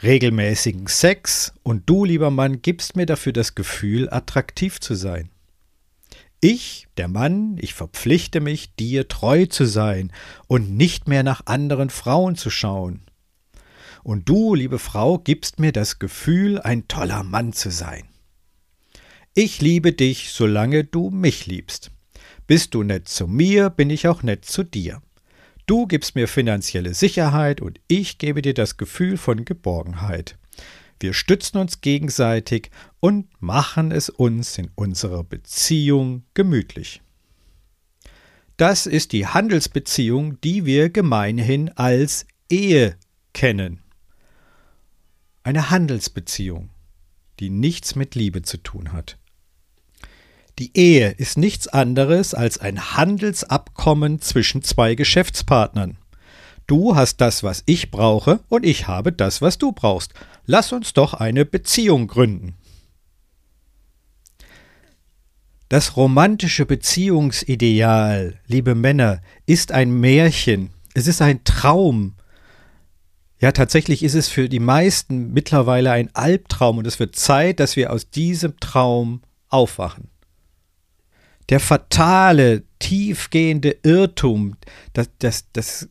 regelmäßigen 0.03 0.87
Sex 0.87 1.53
und 1.63 1.89
du, 1.89 2.03
lieber 2.03 2.29
Mann, 2.29 2.61
gibst 2.61 2.97
mir 2.97 3.05
dafür 3.05 3.31
das 3.31 3.55
Gefühl, 3.55 4.09
attraktiv 4.09 4.81
zu 4.81 4.95
sein. 4.95 5.29
Ich, 6.41 6.87
der 6.97 7.07
Mann, 7.07 7.55
ich 7.57 7.73
verpflichte 7.73 8.41
mich, 8.41 8.75
dir 8.75 9.07
treu 9.07 9.45
zu 9.45 9.65
sein 9.65 10.11
und 10.47 10.75
nicht 10.75 11.07
mehr 11.07 11.23
nach 11.23 11.45
anderen 11.45 11.89
Frauen 11.89 12.35
zu 12.35 12.49
schauen. 12.49 13.05
Und 14.03 14.27
du, 14.27 14.55
liebe 14.55 14.77
Frau, 14.77 15.19
gibst 15.19 15.59
mir 15.59 15.71
das 15.71 15.99
Gefühl, 15.99 16.59
ein 16.59 16.89
toller 16.89 17.23
Mann 17.23 17.53
zu 17.53 17.71
sein. 17.71 18.03
Ich 19.33 19.61
liebe 19.61 19.93
dich, 19.93 20.31
solange 20.31 20.83
du 20.83 21.11
mich 21.11 21.45
liebst. 21.45 21.91
Bist 22.45 22.73
du 22.73 22.83
nett 22.83 23.07
zu 23.07 23.25
mir, 23.25 23.69
bin 23.69 23.89
ich 23.89 24.09
auch 24.09 24.21
nett 24.21 24.43
zu 24.43 24.63
dir. 24.63 25.01
Du 25.65 25.87
gibst 25.87 26.15
mir 26.15 26.27
finanzielle 26.27 26.93
Sicherheit 26.93 27.59
und 27.59 27.79
ich 27.87 28.19
gebe 28.19 28.43
dir 28.43 28.53
das 28.53 28.77
Gefühl 28.77 29.17
von 29.17 29.45
Geborgenheit. 29.45 30.37
Wir 30.99 31.13
stützen 31.13 31.57
uns 31.57 31.81
gegenseitig 31.81 32.69
und 32.99 33.27
machen 33.41 33.91
es 33.91 34.09
uns 34.09 34.57
in 34.57 34.69
unserer 34.75 35.23
Beziehung 35.23 36.23
gemütlich. 36.35 37.01
Das 38.57 38.85
ist 38.85 39.11
die 39.11 39.27
Handelsbeziehung, 39.27 40.39
die 40.41 40.65
wir 40.65 40.89
gemeinhin 40.89 41.69
als 41.69 42.25
Ehe 42.49 42.95
kennen. 43.33 43.81
Eine 45.43 45.71
Handelsbeziehung, 45.71 46.69
die 47.39 47.49
nichts 47.49 47.95
mit 47.95 48.15
Liebe 48.15 48.43
zu 48.43 48.57
tun 48.57 48.93
hat. 48.93 49.17
Die 50.57 50.71
Ehe 50.77 51.11
ist 51.11 51.37
nichts 51.37 51.67
anderes 51.67 52.33
als 52.33 52.59
ein 52.59 52.95
Handelsabkommen 52.95 54.21
zwischen 54.21 54.63
zwei 54.63 54.95
Geschäftspartnern. 54.95 55.97
Du 56.65 56.95
hast 56.95 57.19
das, 57.19 57.43
was 57.43 57.63
ich 57.65 57.91
brauche, 57.91 58.39
und 58.47 58.65
ich 58.65 58.87
habe 58.87 59.11
das, 59.11 59.41
was 59.41 59.57
du 59.57 59.73
brauchst. 59.73 60.13
Lass 60.45 60.71
uns 60.71 60.93
doch 60.93 61.13
eine 61.13 61.45
Beziehung 61.45 62.07
gründen. 62.07 62.55
Das 65.67 65.97
romantische 65.97 66.65
Beziehungsideal, 66.65 68.39
liebe 68.47 68.75
Männer, 68.75 69.21
ist 69.45 69.71
ein 69.71 69.99
Märchen. 69.99 70.69
Es 70.93 71.07
ist 71.07 71.21
ein 71.21 71.43
Traum. 71.43 72.13
Ja, 73.41 73.51
tatsächlich 73.51 74.03
ist 74.03 74.13
es 74.13 74.29
für 74.29 74.47
die 74.47 74.59
meisten 74.59 75.33
mittlerweile 75.33 75.91
ein 75.91 76.15
Albtraum 76.15 76.77
und 76.77 76.87
es 76.87 76.99
wird 76.99 77.15
Zeit, 77.15 77.59
dass 77.59 77.75
wir 77.75 77.91
aus 77.91 78.09
diesem 78.09 78.57
Traum 78.59 79.21
aufwachen. 79.49 80.09
Der 81.49 81.59
fatale, 81.59 82.63
tiefgehende 82.79 83.77
Irrtum, 83.83 84.57
das, 84.93 85.09
das, 85.19 85.45
das, 85.53 85.89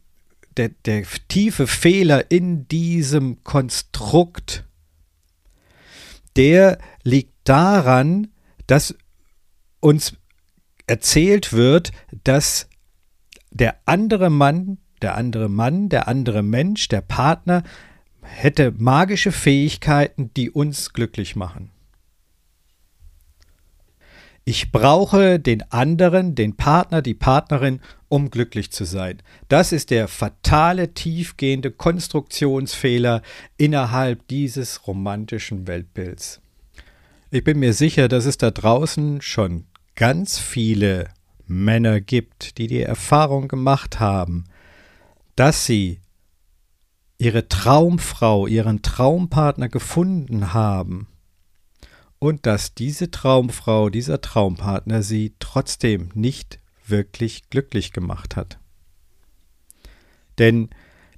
der, 0.57 0.71
der 0.85 1.05
tiefe 1.29 1.67
Fehler 1.67 2.31
in 2.31 2.67
diesem 2.69 3.43
Konstrukt, 3.45 4.65
der 6.37 6.79
liegt 7.03 7.33
daran, 7.45 8.29
dass 8.67 8.95
uns 9.81 10.15
erzählt 10.87 11.53
wird, 11.53 11.93
dass 12.25 12.69
der 13.51 13.77
andere 13.87 14.31
Mann, 14.31 14.79
der 15.03 15.17
andere 15.17 15.49
Mann, 15.49 15.89
der 15.89 16.09
andere 16.09 16.43
Mensch, 16.43 16.89
der 16.89 17.01
Partner 17.01 17.63
hätte 18.23 18.73
magische 18.77 19.33
Fähigkeiten, 19.33 20.33
die 20.35 20.51
uns 20.51 20.93
glücklich 20.93 21.37
machen. 21.37 21.71
Ich 24.47 24.73
brauche 24.73 25.41
den 25.41 25.63
anderen, 25.73 26.35
den 26.35 26.55
Partner, 26.55 27.01
die 27.01 27.15
Partnerin, 27.15 27.81
um 28.11 28.31
glücklich 28.31 28.71
zu 28.71 28.85
sein. 28.85 29.23
Das 29.49 29.73
ist 29.73 29.91
der 29.91 30.07
fatale, 30.07 30.93
tiefgehende 30.93 31.71
Konstruktionsfehler 31.71 33.23
innerhalb 33.57 34.29
dieses 34.29 34.87
romantischen 34.87 35.67
Weltbilds. 35.67 36.43
Ich 37.31 37.43
bin 37.43 37.59
mir 37.59 37.73
sicher, 37.73 38.07
dass 38.09 38.27
es 38.27 38.37
da 38.37 38.51
draußen 38.51 39.23
schon 39.23 39.65
ganz 39.95 40.39
viele 40.39 41.09
Männer 41.47 42.03
gibt, 42.03 42.59
die 42.59 42.67
die 42.67 42.83
Erfahrung 42.83 43.49
gemacht 43.49 43.99
haben, 43.99 44.45
dass 45.37 45.65
sie 45.65 46.01
ihre 47.17 47.49
Traumfrau, 47.49 48.47
ihren 48.47 48.83
Traumpartner 48.83 49.71
gefunden 49.71 50.53
haben 50.53 51.09
und 52.25 52.47
dass 52.47 52.75
diese 52.75 53.11
Traumfrau, 53.11 53.91
dieser 53.91 54.21
Traumpartner 54.21 55.03
sie 55.03 55.35
trotzdem 55.41 56.09
nicht 56.15 56.59
wirklich 56.87 57.51
glücklich 57.51 57.93
gemacht 57.93 58.35
hat. 58.35 58.59
Denn 60.39 60.71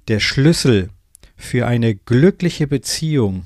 der 0.09 0.19
Schlüssel 0.19 0.89
für 1.37 1.65
eine 1.65 1.95
glückliche 1.95 2.67
Beziehung, 2.67 3.45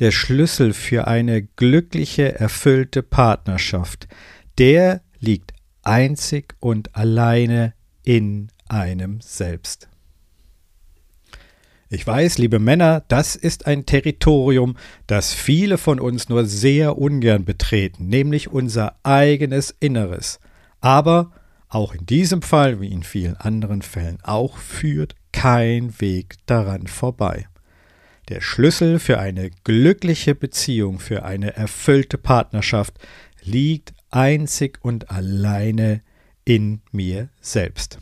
der 0.00 0.10
Schlüssel 0.10 0.72
für 0.72 1.06
eine 1.06 1.42
glückliche, 1.42 2.38
erfüllte 2.38 3.02
Partnerschaft, 3.02 4.08
der 4.58 5.02
liegt 5.20 5.52
einzig 5.82 6.56
und 6.58 6.96
alleine 6.96 7.74
in 8.02 8.48
einem 8.68 9.20
selbst. 9.20 9.88
Ich 11.90 12.06
weiß, 12.06 12.36
liebe 12.36 12.58
Männer, 12.58 13.02
das 13.08 13.34
ist 13.34 13.66
ein 13.66 13.86
Territorium, 13.86 14.76
das 15.06 15.32
viele 15.32 15.78
von 15.78 16.00
uns 16.00 16.28
nur 16.28 16.44
sehr 16.44 16.98
ungern 16.98 17.46
betreten, 17.46 18.08
nämlich 18.08 18.50
unser 18.50 18.96
eigenes 19.04 19.74
Inneres. 19.80 20.38
Aber 20.80 21.32
auch 21.70 21.94
in 21.94 22.04
diesem 22.04 22.42
Fall, 22.42 22.82
wie 22.82 22.92
in 22.92 23.02
vielen 23.02 23.36
anderen 23.36 23.80
Fällen 23.80 24.18
auch, 24.22 24.58
führt 24.58 25.14
kein 25.32 25.98
Weg 25.98 26.36
daran 26.44 26.88
vorbei. 26.88 27.46
Der 28.28 28.42
Schlüssel 28.42 28.98
für 28.98 29.18
eine 29.18 29.50
glückliche 29.64 30.34
Beziehung, 30.34 30.98
für 30.98 31.24
eine 31.24 31.56
erfüllte 31.56 32.18
Partnerschaft 32.18 32.94
liegt 33.42 33.94
einzig 34.10 34.78
und 34.82 35.10
alleine 35.10 36.02
in 36.44 36.82
mir 36.92 37.30
selbst. 37.40 37.98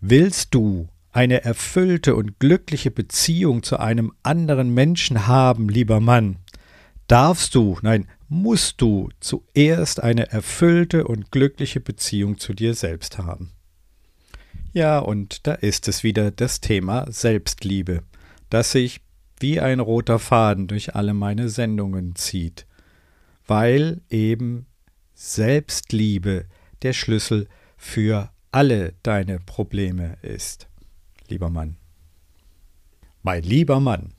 Willst 0.00 0.54
du 0.54 0.88
eine 1.14 1.44
erfüllte 1.44 2.16
und 2.16 2.40
glückliche 2.40 2.90
Beziehung 2.90 3.62
zu 3.62 3.78
einem 3.78 4.12
anderen 4.24 4.74
Menschen 4.74 5.28
haben, 5.28 5.68
lieber 5.68 6.00
Mann, 6.00 6.38
darfst 7.06 7.54
du, 7.54 7.78
nein, 7.82 8.08
musst 8.28 8.80
du 8.80 9.10
zuerst 9.20 10.02
eine 10.02 10.32
erfüllte 10.32 11.06
und 11.06 11.30
glückliche 11.30 11.78
Beziehung 11.78 12.38
zu 12.38 12.52
dir 12.52 12.74
selbst 12.74 13.16
haben. 13.18 13.52
Ja, 14.72 14.98
und 14.98 15.46
da 15.46 15.52
ist 15.52 15.86
es 15.86 16.02
wieder 16.02 16.32
das 16.32 16.60
Thema 16.60 17.06
Selbstliebe, 17.08 18.02
das 18.50 18.72
sich 18.72 19.00
wie 19.38 19.60
ein 19.60 19.78
roter 19.78 20.18
Faden 20.18 20.66
durch 20.66 20.96
alle 20.96 21.14
meine 21.14 21.48
Sendungen 21.48 22.16
zieht, 22.16 22.66
weil 23.46 24.00
eben 24.10 24.66
Selbstliebe 25.14 26.46
der 26.82 26.92
Schlüssel 26.92 27.46
für 27.76 28.30
alle 28.50 28.94
deine 29.04 29.38
Probleme 29.38 30.16
ist 30.22 30.68
lieber 31.28 31.50
Mann. 31.50 31.76
Mein 33.22 33.42
lieber 33.42 33.80
Mann. 33.80 34.12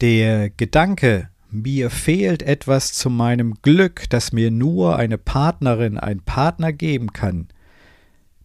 Der 0.00 0.50
Gedanke, 0.50 1.30
mir 1.50 1.90
fehlt 1.90 2.42
etwas 2.42 2.92
zu 2.92 3.10
meinem 3.10 3.54
Glück, 3.62 4.10
das 4.10 4.32
mir 4.32 4.50
nur 4.50 4.96
eine 4.96 5.18
Partnerin, 5.18 5.98
ein 5.98 6.20
Partner 6.20 6.72
geben 6.72 7.12
kann, 7.12 7.48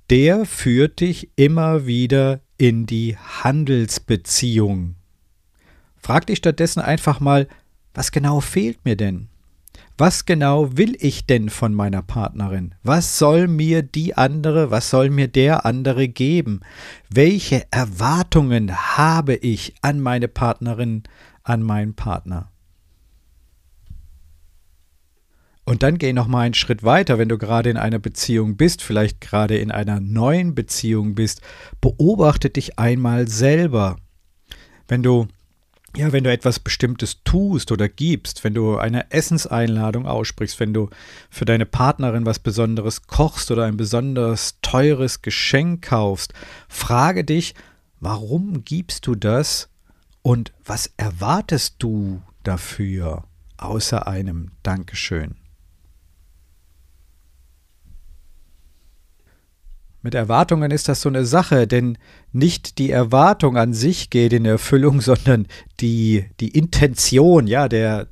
der 0.10 0.46
führt 0.46 1.00
dich 1.00 1.30
immer 1.36 1.86
wieder 1.86 2.42
in 2.58 2.86
die 2.86 3.18
Handelsbeziehung. 3.18 4.96
Frag 5.98 6.28
dich 6.28 6.38
stattdessen 6.38 6.82
einfach 6.82 7.20
mal, 7.20 7.48
was 7.94 8.12
genau 8.12 8.42
fehlt 8.42 8.86
mir 8.86 8.96
denn? 8.96 9.29
Was 10.00 10.26
genau 10.26 10.78
will 10.78 10.96
ich 11.00 11.26
denn 11.26 11.50
von 11.50 11.74
meiner 11.74 12.02
Partnerin? 12.02 12.74
Was 12.84 13.20
soll 13.20 13.50
mir 13.50 13.82
die 13.84 14.16
andere, 14.16 14.72
was 14.72 14.90
soll 14.90 15.10
mir 15.10 15.28
der 15.28 15.66
andere 15.66 16.08
geben? 16.08 16.62
Welche 17.10 17.66
Erwartungen 17.70 18.98
habe 18.98 19.36
ich 19.36 19.76
an 19.82 20.00
meine 20.00 20.30
Partnerin, 20.30 21.04
an 21.44 21.64
meinen 21.64 21.96
Partner? 21.96 22.50
Und 25.66 25.84
dann 25.84 25.98
geh 25.98 26.14
noch 26.14 26.28
mal 26.28 26.42
einen 26.42 26.54
Schritt 26.56 26.84
weiter, 26.84 27.20
wenn 27.20 27.30
du 27.30 27.38
gerade 27.38 27.70
in 27.70 27.78
einer 27.78 28.00
Beziehung 28.00 28.56
bist, 28.56 28.82
vielleicht 28.82 29.20
gerade 29.20 29.58
in 29.58 29.70
einer 29.70 30.00
neuen 30.00 30.56
Beziehung 30.56 31.14
bist, 31.14 31.42
beobachte 31.82 32.50
dich 32.50 32.80
einmal 32.80 33.28
selber. 33.28 33.98
Wenn 34.88 35.04
du 35.04 35.28
ja, 35.96 36.12
wenn 36.12 36.24
du 36.24 36.32
etwas 36.32 36.60
Bestimmtes 36.60 37.24
tust 37.24 37.72
oder 37.72 37.90
gibst, 37.90 38.44
wenn 38.44 38.54
du 38.54 38.78
eine 38.78 39.12
Essenseinladung 39.12 40.06
aussprichst, 40.06 40.60
wenn 40.60 40.74
du 40.74 40.90
für 41.30 41.46
deine 41.46 41.66
Partnerin 41.66 42.26
was 42.26 42.40
Besonderes 42.40 43.08
kochst 43.08 43.50
oder 43.52 43.66
ein 43.66 43.78
besonders 43.78 44.60
teures 44.62 45.22
Geschenk 45.22 45.88
kaufst, 45.88 46.34
frage 46.68 47.24
dich, 47.24 47.56
warum 48.00 48.64
gibst 48.64 49.08
du 49.08 49.16
das 49.16 49.70
und 50.22 50.54
was 50.64 50.92
erwartest 50.98 51.76
du 51.80 52.22
dafür 52.44 53.24
außer 53.58 54.08
einem 54.08 54.52
Dankeschön? 54.64 55.36
Mit 60.02 60.16
Erwartungen 60.16 60.72
ist 60.72 60.88
das 60.88 61.02
so 61.02 61.10
eine 61.10 61.26
Sache, 61.26 61.68
denn 61.68 61.98
nicht 62.32 62.78
die 62.78 62.92
Erwartung 62.92 63.58
an 63.58 63.74
sich 63.74 64.10
geht 64.10 64.34
in 64.34 64.46
Erfüllung, 64.46 65.02
sondern 65.02 65.48
die, 65.80 66.26
die 66.40 66.50
Intention, 66.50 67.48
ja, 67.48 67.68
der, 67.68 68.08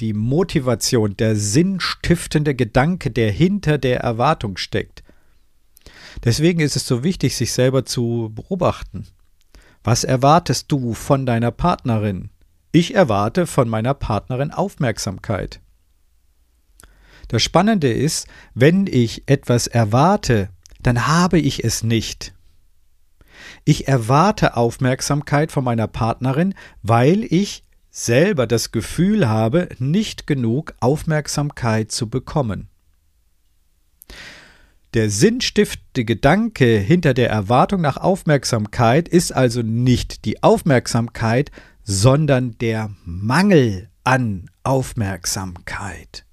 die 0.00 0.12
Motivation, 0.12 1.16
der 1.16 1.36
sinnstiftende 1.36 2.54
Gedanke, 2.54 3.10
der 3.10 3.30
hinter 3.30 3.78
der 3.78 4.00
Erwartung 4.00 4.56
steckt. 4.56 5.02
Deswegen 6.24 6.60
ist 6.60 6.76
es 6.76 6.86
so 6.86 7.02
wichtig, 7.04 7.36
sich 7.36 7.52
selber 7.52 7.84
zu 7.84 8.30
beobachten. 8.34 9.06
Was 9.84 10.04
erwartest 10.04 10.70
du 10.70 10.94
von 10.94 11.26
deiner 11.26 11.50
Partnerin? 11.50 12.30
Ich 12.70 12.94
erwarte 12.94 13.46
von 13.46 13.68
meiner 13.68 13.94
Partnerin 13.94 14.50
Aufmerksamkeit. 14.50 15.60
Das 17.28 17.42
Spannende 17.42 17.92
ist, 17.92 18.26
wenn 18.54 18.86
ich 18.86 19.24
etwas 19.26 19.66
erwarte, 19.66 20.50
dann 20.82 21.06
habe 21.06 21.38
ich 21.38 21.64
es 21.64 21.82
nicht. 21.82 22.34
Ich 23.64 23.88
erwarte 23.88 24.56
Aufmerksamkeit 24.56 25.52
von 25.52 25.64
meiner 25.64 25.86
Partnerin, 25.86 26.54
weil 26.82 27.24
ich 27.24 27.64
selber 27.90 28.46
das 28.46 28.72
Gefühl 28.72 29.28
habe, 29.28 29.68
nicht 29.78 30.26
genug 30.26 30.74
Aufmerksamkeit 30.80 31.92
zu 31.92 32.08
bekommen. 32.08 32.68
Der 34.94 35.08
sinnstiftende 35.08 36.04
Gedanke 36.04 36.78
hinter 36.78 37.14
der 37.14 37.30
Erwartung 37.30 37.80
nach 37.80 37.96
Aufmerksamkeit 37.96 39.08
ist 39.08 39.32
also 39.32 39.62
nicht 39.62 40.24
die 40.26 40.42
Aufmerksamkeit, 40.42 41.50
sondern 41.82 42.58
der 42.58 42.90
Mangel 43.04 43.88
an 44.04 44.50
Aufmerksamkeit. 44.64 46.24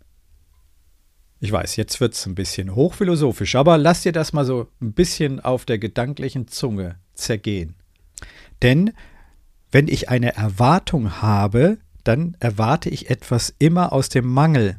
Ich 1.39 1.51
weiß, 1.51 1.77
jetzt 1.77 2.01
wird 2.01 2.15
es 2.15 2.25
ein 2.25 2.35
bisschen 2.35 2.75
hochphilosophisch, 2.75 3.55
aber 3.55 3.77
lass 3.77 4.01
dir 4.01 4.11
das 4.11 4.33
mal 4.33 4.43
so 4.43 4.67
ein 4.81 4.91
bisschen 4.91 5.39
auf 5.39 5.63
der 5.63 5.79
gedanklichen 5.79 6.49
Zunge 6.49 6.97
zergehen. 7.19 7.75
Denn 8.61 8.91
wenn 9.71 9.87
ich 9.87 10.09
eine 10.09 10.35
Erwartung 10.35 11.21
habe, 11.21 11.77
dann 12.03 12.35
erwarte 12.39 12.89
ich 12.89 13.09
etwas 13.09 13.53
immer 13.59 13.93
aus 13.93 14.09
dem 14.09 14.25
Mangel. 14.25 14.77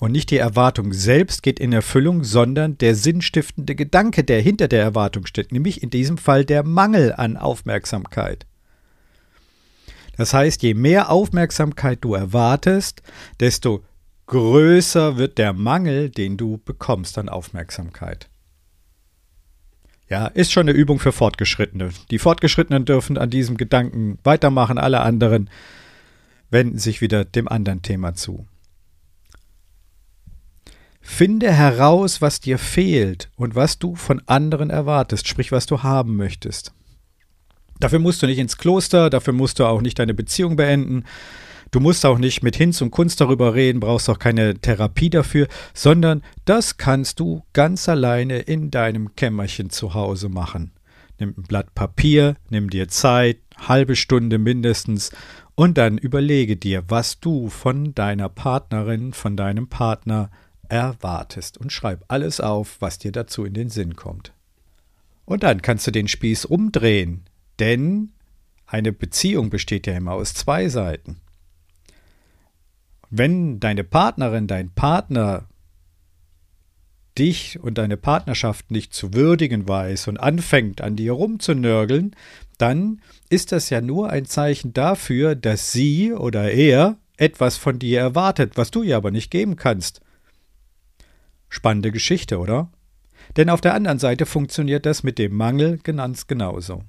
Und 0.00 0.12
nicht 0.12 0.30
die 0.30 0.38
Erwartung 0.38 0.92
selbst 0.92 1.42
geht 1.42 1.60
in 1.60 1.72
Erfüllung, 1.72 2.24
sondern 2.24 2.76
der 2.78 2.94
sinnstiftende 2.94 3.74
Gedanke, 3.74 4.24
der 4.24 4.40
hinter 4.40 4.66
der 4.68 4.82
Erwartung 4.82 5.26
steht, 5.26 5.52
nämlich 5.52 5.82
in 5.82 5.90
diesem 5.90 6.18
Fall 6.18 6.44
der 6.44 6.64
Mangel 6.64 7.14
an 7.14 7.36
Aufmerksamkeit. 7.36 8.46
Das 10.16 10.34
heißt, 10.34 10.62
je 10.62 10.74
mehr 10.74 11.10
Aufmerksamkeit 11.10 11.98
du 12.02 12.14
erwartest, 12.14 13.02
desto 13.40 13.84
größer 14.26 15.16
wird 15.16 15.38
der 15.38 15.52
Mangel, 15.52 16.10
den 16.10 16.36
du 16.36 16.60
bekommst 16.64 17.18
an 17.18 17.28
Aufmerksamkeit. 17.28 18.28
Ja, 20.14 20.26
ist 20.28 20.52
schon 20.52 20.68
eine 20.68 20.78
Übung 20.78 21.00
für 21.00 21.10
Fortgeschrittene. 21.10 21.90
Die 22.12 22.20
Fortgeschrittenen 22.20 22.84
dürfen 22.84 23.18
an 23.18 23.30
diesem 23.30 23.56
Gedanken 23.56 24.16
weitermachen, 24.22 24.78
alle 24.78 25.00
anderen 25.00 25.50
wenden 26.50 26.78
sich 26.78 27.00
wieder 27.00 27.24
dem 27.24 27.48
anderen 27.48 27.82
Thema 27.82 28.14
zu. 28.14 28.46
Finde 31.00 31.50
heraus, 31.50 32.22
was 32.22 32.38
dir 32.38 32.58
fehlt 32.58 33.28
und 33.34 33.56
was 33.56 33.80
du 33.80 33.96
von 33.96 34.22
anderen 34.26 34.70
erwartest, 34.70 35.26
sprich, 35.26 35.50
was 35.50 35.66
du 35.66 35.82
haben 35.82 36.14
möchtest. 36.14 36.72
Dafür 37.80 37.98
musst 37.98 38.22
du 38.22 38.26
nicht 38.26 38.38
ins 38.38 38.56
Kloster, 38.56 39.10
dafür 39.10 39.32
musst 39.32 39.58
du 39.58 39.64
auch 39.64 39.80
nicht 39.80 39.98
deine 39.98 40.14
Beziehung 40.14 40.54
beenden, 40.54 41.02
du 41.74 41.80
musst 41.80 42.06
auch 42.06 42.18
nicht 42.18 42.42
mit 42.42 42.56
Hinz 42.56 42.80
und 42.80 42.92
Kunst 42.92 43.20
darüber 43.20 43.54
reden, 43.54 43.80
brauchst 43.80 44.08
auch 44.08 44.18
keine 44.18 44.54
Therapie 44.54 45.10
dafür, 45.10 45.48
sondern 45.72 46.22
das 46.44 46.76
kannst 46.76 47.18
du 47.18 47.42
ganz 47.52 47.88
alleine 47.88 48.38
in 48.38 48.70
deinem 48.70 49.16
Kämmerchen 49.16 49.70
zu 49.70 49.94
Hause 49.94 50.28
machen. 50.28 50.72
Nimm 51.18 51.34
ein 51.36 51.42
Blatt 51.42 51.74
Papier, 51.74 52.36
nimm 52.48 52.70
dir 52.70 52.88
Zeit, 52.88 53.38
halbe 53.56 53.96
Stunde 53.96 54.38
mindestens, 54.38 55.10
und 55.56 55.78
dann 55.78 55.98
überlege 55.98 56.56
dir, 56.56 56.84
was 56.88 57.20
du 57.20 57.48
von 57.48 57.94
deiner 57.94 58.28
Partnerin, 58.28 59.12
von 59.12 59.36
deinem 59.36 59.68
Partner 59.68 60.30
erwartest 60.68 61.58
und 61.58 61.72
schreib 61.72 62.04
alles 62.08 62.40
auf, 62.40 62.80
was 62.80 62.98
dir 62.98 63.12
dazu 63.12 63.44
in 63.44 63.54
den 63.54 63.70
Sinn 63.70 63.94
kommt. 63.94 64.32
Und 65.24 65.44
dann 65.44 65.62
kannst 65.62 65.86
du 65.86 65.92
den 65.92 66.08
Spieß 66.08 66.44
umdrehen, 66.44 67.24
denn 67.60 68.12
eine 68.66 68.92
Beziehung 68.92 69.50
besteht 69.50 69.86
ja 69.86 69.96
immer 69.96 70.12
aus 70.12 70.34
zwei 70.34 70.68
Seiten. 70.68 71.20
Wenn 73.10 73.60
deine 73.60 73.84
Partnerin, 73.84 74.46
dein 74.46 74.70
Partner 74.70 75.48
dich 77.18 77.60
und 77.60 77.78
deine 77.78 77.96
Partnerschaft 77.96 78.70
nicht 78.70 78.92
zu 78.92 79.14
würdigen 79.14 79.68
weiß 79.68 80.08
und 80.08 80.18
anfängt 80.18 80.80
an 80.80 80.96
dir 80.96 81.12
rumzunörgeln, 81.12 82.16
dann 82.58 83.00
ist 83.28 83.52
das 83.52 83.70
ja 83.70 83.80
nur 83.80 84.10
ein 84.10 84.26
Zeichen 84.26 84.72
dafür, 84.72 85.34
dass 85.34 85.72
sie 85.72 86.12
oder 86.12 86.50
er 86.50 86.96
etwas 87.16 87.56
von 87.56 87.78
dir 87.78 88.00
erwartet, 88.00 88.56
was 88.56 88.70
du 88.70 88.82
ihr 88.82 88.96
aber 88.96 89.10
nicht 89.10 89.30
geben 89.30 89.56
kannst. 89.56 90.00
Spannende 91.48 91.92
Geschichte, 91.92 92.38
oder? 92.38 92.70
Denn 93.36 93.48
auf 93.48 93.60
der 93.60 93.74
anderen 93.74 93.98
Seite 93.98 94.26
funktioniert 94.26 94.86
das 94.86 95.02
mit 95.02 95.18
dem 95.18 95.34
Mangel 95.34 95.78
ganz 95.78 96.26
genauso. 96.26 96.82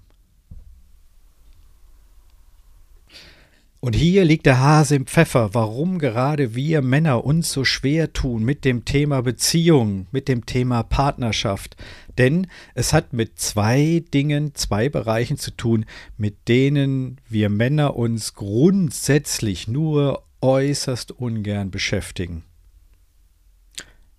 Und 3.85 3.93
hier 3.93 4.25
liegt 4.25 4.47
der 4.47 4.59
Hase 4.59 4.95
im 4.95 5.05
Pfeffer, 5.05 5.53
warum 5.53 5.99
gerade 5.99 6.55
wir 6.55 6.81
Männer 6.81 7.23
uns 7.23 7.51
so 7.51 7.63
schwer 7.63 8.13
tun 8.13 8.43
mit 8.43 8.65
dem 8.65 8.83
Thema 8.83 9.21
Beziehung, 9.21 10.07
mit 10.11 10.27
dem 10.27 10.47
Thema 10.47 10.81
Partnerschaft. 10.81 11.77
Denn 12.17 12.47
es 12.73 12.93
hat 12.93 13.13
mit 13.13 13.37
zwei 13.37 14.03
Dingen, 14.11 14.55
zwei 14.55 14.89
Bereichen 14.89 15.37
zu 15.37 15.51
tun, 15.51 15.85
mit 16.17 16.47
denen 16.47 17.21
wir 17.29 17.49
Männer 17.49 17.95
uns 17.95 18.33
grundsätzlich 18.33 19.67
nur 19.67 20.23
äußerst 20.41 21.11
ungern 21.11 21.69
beschäftigen. 21.69 22.43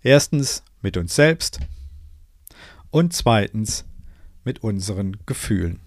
Erstens 0.01 0.63
mit 0.81 0.97
uns 0.97 1.17
selbst 1.17 1.59
und 2.93 3.15
zweitens 3.15 3.85
mit 4.45 4.63
unseren 4.63 5.17
Gefühlen. 5.27 5.81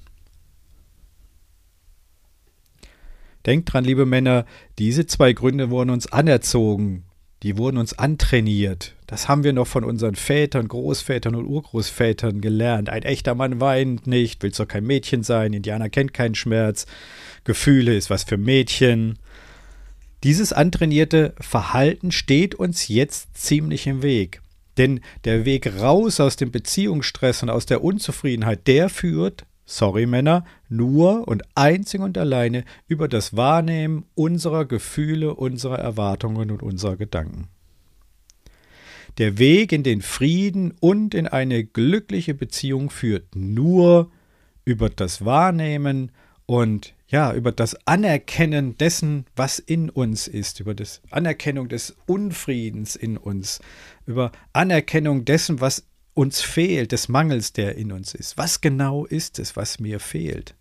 Denkt 3.50 3.74
dran, 3.74 3.84
liebe 3.84 4.06
Männer, 4.06 4.46
diese 4.78 5.08
zwei 5.08 5.34
Gründe 5.34 5.72
wurden 5.72 5.90
uns 5.90 6.06
anerzogen, 6.06 7.06
die 7.42 7.58
wurden 7.58 7.78
uns 7.78 7.98
antrainiert. 7.98 8.94
Das 9.08 9.28
haben 9.28 9.44
wir 9.44 9.54
noch 9.54 9.66
von 9.66 9.84
unseren 9.84 10.14
Vätern, 10.14 10.68
Großvätern 10.68 11.34
und 11.34 11.48
Urgroßvätern 11.48 12.42
gelernt. 12.42 12.92
Ein 12.92 13.02
echter 13.02 13.34
Mann 13.34 13.60
weint 13.60 14.06
nicht, 14.06 14.44
will 14.44 14.52
doch 14.52 14.68
kein 14.68 14.86
Mädchen 14.86 15.24
sein, 15.24 15.54
Indianer 15.54 15.90
kennt 15.90 16.14
keinen 16.14 16.36
Schmerz, 16.36 16.86
Gefühle 17.44 17.98
ist 17.98 18.12
was 18.12 18.24
für 18.24 18.38
Mädchen. 18.38 19.18
Dieses 20.24 20.54
antrainierte 20.54 21.34
Verhalten 21.40 22.12
steht 22.12 22.54
uns 22.54 22.88
jetzt 22.88 23.36
ziemlich 23.36 23.88
im 23.88 24.04
Weg. 24.04 24.44
Denn 24.78 25.00
der 25.26 25.46
Weg 25.46 25.82
raus 25.82 26.20
aus 26.20 26.36
dem 26.36 26.52
Beziehungsstress 26.52 27.42
und 27.42 27.50
aus 27.50 27.66
der 27.66 27.84
Unzufriedenheit, 27.84 28.68
der 28.68 28.90
führt, 28.90 29.48
sorry 29.70 30.06
Männer, 30.06 30.44
nur 30.68 31.28
und 31.28 31.44
einzig 31.56 32.02
und 32.02 32.18
alleine 32.18 32.66
über 32.88 33.08
das 33.08 33.38
Wahrnehmen 33.38 34.06
unserer 34.16 34.66
Gefühle, 34.66 35.36
unserer 35.36 35.78
Erwartungen 35.80 36.52
und 36.52 36.64
unserer 36.64 36.98
Gedanken. 36.98 37.48
Der 39.20 39.38
Weg 39.38 39.72
in 39.72 39.84
den 39.84 40.02
Frieden 40.02 40.74
und 40.80 41.14
in 41.14 41.28
eine 41.28 41.64
glückliche 41.64 42.34
Beziehung 42.34 42.90
führt 42.90 43.36
nur 43.36 44.12
über 44.66 44.90
das 44.90 45.24
Wahrnehmen 45.24 46.12
und 46.46 46.94
ja, 47.08 47.34
über 47.34 47.52
das 47.52 47.76
Anerkennen 47.88 48.78
dessen, 48.78 49.26
was 49.36 49.58
in 49.60 49.90
uns 49.90 50.28
ist, 50.28 50.60
über 50.60 50.76
das 50.76 51.02
Anerkennung 51.10 51.70
des 51.70 51.96
Unfriedens 52.06 52.96
in 52.96 53.18
uns, 53.18 53.62
über 54.06 54.32
Anerkennung 54.54 55.26
dessen, 55.26 55.60
was 55.60 55.86
uns 56.20 56.42
fehlt, 56.42 56.92
des 56.92 57.08
Mangels, 57.08 57.54
der 57.54 57.76
in 57.76 57.94
uns 57.94 58.14
ist. 58.14 58.38
Was 58.38 58.60
genau 58.60 59.06
ist 59.06 59.40
es, 59.40 59.56
was 59.56 59.80
mir 59.80 60.02
fehlt? 60.02 60.54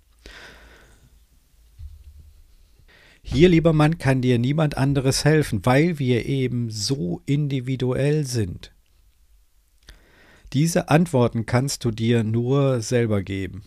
Hier, 3.22 3.48
lieber 3.48 3.72
Mann, 3.72 3.98
kann 3.98 4.22
dir 4.22 4.38
niemand 4.38 4.76
anderes 4.76 5.24
helfen, 5.24 5.66
weil 5.66 5.98
wir 5.98 6.26
eben 6.26 6.70
so 6.70 7.22
individuell 7.26 8.24
sind. 8.24 8.72
Diese 10.52 10.90
Antworten 10.90 11.44
kannst 11.44 11.84
du 11.84 11.90
dir 11.90 12.22
nur 12.22 12.80
selber 12.80 13.22
geben. 13.22 13.64